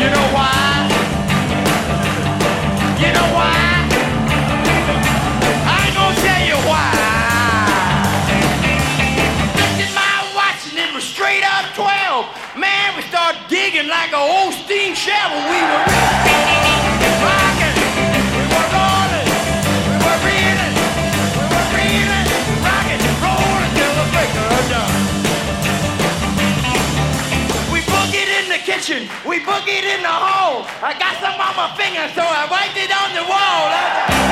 You 0.00 0.10
know 0.10 0.26
why? 0.34 0.90
You 2.98 3.10
know 3.14 3.28
why? 3.38 3.86
I 5.70 5.76
ain't 5.86 5.94
gonna 5.94 6.26
tell 6.26 6.42
you 6.50 6.58
why. 6.66 6.90
Looked 9.54 9.80
at 9.86 9.94
my 9.94 10.14
watch 10.34 10.60
and 10.70 10.78
it 10.82 10.92
was 10.92 11.04
straight 11.04 11.44
up 11.44 11.72
12. 11.76 12.26
Man, 12.56 12.96
we 12.96 13.02
started 13.02 13.46
digging 13.46 13.86
like 13.86 14.10
an 14.10 14.18
old 14.18 14.54
steam 14.54 14.92
shovel. 14.96 15.38
We 15.54 15.62
were 15.62 16.33
kitchen, 28.74 29.08
we 29.26 29.38
boogied 29.38 29.86
in 29.86 30.02
the 30.02 30.08
hall. 30.08 30.66
I 30.82 30.98
got 30.98 31.14
some 31.22 31.38
on 31.38 31.54
my 31.54 31.70
finger, 31.78 32.10
so 32.14 32.22
I 32.22 32.46
wiped 32.50 32.76
it 32.76 32.90
on 32.90 33.14
the 33.14 33.22
wall. 33.30 34.23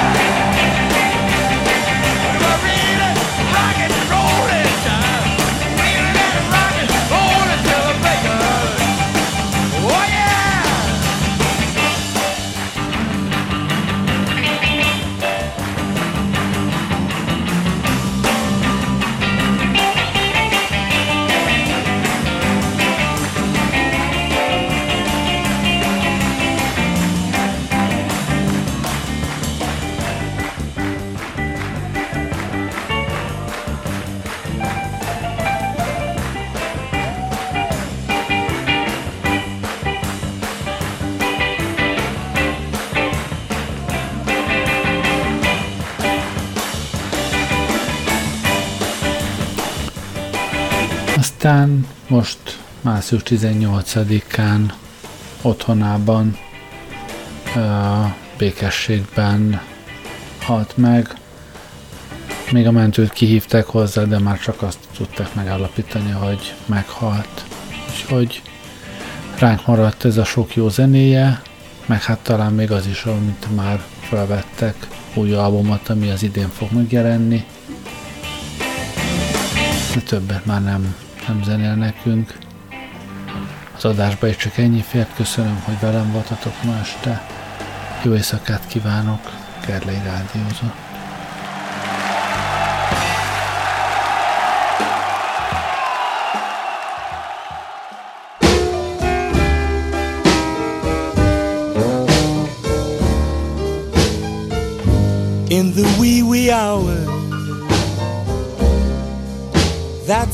Aztán 51.45 51.87
most 52.09 52.39
március 52.81 53.23
18-án 53.25 54.73
otthonában 55.43 56.39
békességben 58.39 59.61
halt 60.41 60.77
meg. 60.77 61.15
Még 62.53 62.67
a 62.67 62.71
mentőt 62.71 63.13
kihívták 63.13 63.65
hozzá, 63.65 64.03
de 64.03 64.19
már 64.19 64.39
csak 64.39 64.63
azt 64.63 64.79
tudták 64.97 65.35
megállapítani, 65.35 66.11
hogy 66.11 66.55
meghalt. 66.67 67.45
Úgyhogy 67.91 68.43
ránk 69.39 69.67
maradt 69.67 70.05
ez 70.05 70.17
a 70.17 70.25
sok 70.25 70.55
jó 70.55 70.69
zenéje, 70.69 71.43
meg 71.87 72.03
hát 72.03 72.19
talán 72.19 72.53
még 72.53 72.71
az 72.71 72.87
is, 72.87 73.05
amit 73.05 73.55
már 73.55 73.83
felvettek 74.01 74.89
új 75.15 75.33
albumot, 75.33 75.89
ami 75.89 76.11
az 76.11 76.23
idén 76.23 76.49
fog 76.49 76.73
megjelenni. 76.73 77.45
De 79.95 80.01
többet 80.01 80.47
már 80.47 80.63
nem, 80.63 80.95
nem 81.27 81.43
zenél 81.43 81.75
nekünk. 81.75 82.39
Az 83.77 83.85
adásba 83.85 84.27
is 84.27 84.37
csak 84.37 84.59
ennyi 84.59 84.81
fért. 84.81 85.15
Köszönöm, 85.15 85.63
hogy 85.65 85.81
velem 85.81 86.13
voltatok 86.13 86.63
ma 86.65 86.79
este. 86.81 87.27
Jó 88.03 88.15
éjszakát 88.15 88.67
kívánok. 88.67 89.31
Gerlei 89.67 90.01
Rádiózott. 90.05 90.92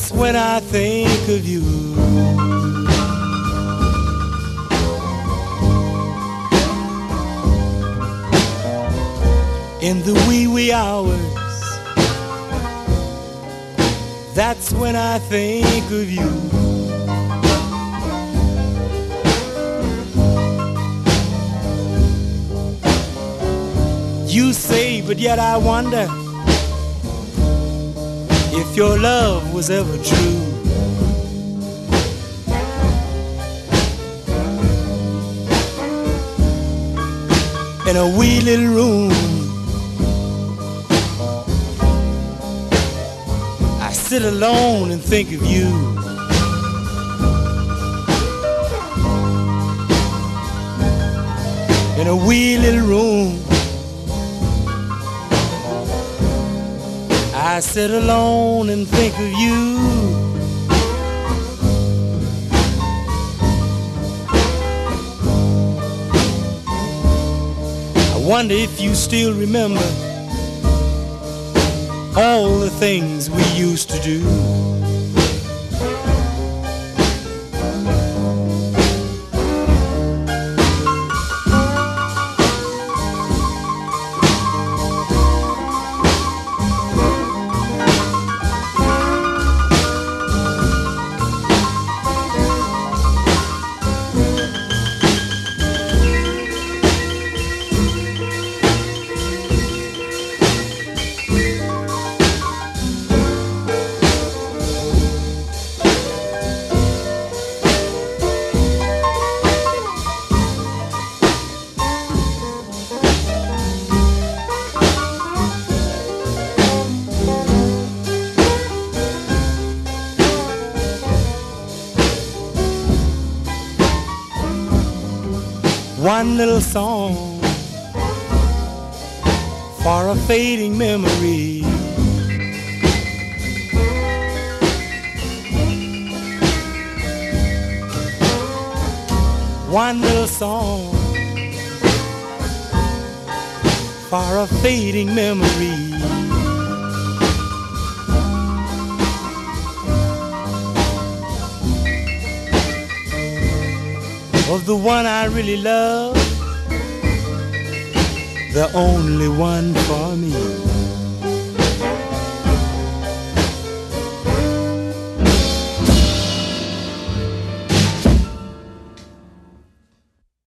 That's 0.09 0.21
when 0.21 0.37
I 0.37 0.61
think 0.61 1.29
of 1.29 1.47
you. 1.47 1.61
In 9.87 10.01
the 10.05 10.15
wee 10.27 10.47
wee 10.47 10.73
hours, 10.73 11.21
that's 14.35 14.73
when 14.73 14.97
I 14.97 15.19
think 15.19 15.85
of 15.91 16.11
you. 16.11 16.31
You 24.27 24.55
say, 24.55 25.03
but 25.03 25.19
yet 25.19 25.39
I 25.39 25.59
wonder 25.59 26.18
if 28.61 28.77
your 28.77 28.99
love 28.99 29.55
was 29.55 29.71
ever 29.71 29.97
true. 30.03 30.43
In 37.89 37.97
a 37.97 38.09
wee 38.19 38.41
little 38.41 38.73
room, 38.79 39.13
I 43.81 43.93
sit 43.93 44.23
alone 44.23 44.91
and 44.91 45.01
think 45.01 45.29
of 45.29 45.43
you. 45.47 45.69
In 52.01 52.07
a 52.09 52.17
wee 52.27 52.59
little 52.59 52.87
room. 52.87 53.48
I 57.59 57.61
sit 57.61 57.91
alone 57.91 58.69
and 58.71 58.87
think 58.87 59.13
of 59.19 59.33
you. 59.33 59.79
I 68.15 68.19
wonder 68.25 68.55
if 68.55 68.81
you 68.81 68.95
still 68.95 69.35
remember 69.35 69.83
all 72.17 72.61
the 72.61 72.71
things 72.79 73.29
we 73.29 73.43
used 73.55 73.91
to 73.91 74.01
do. 74.03 74.78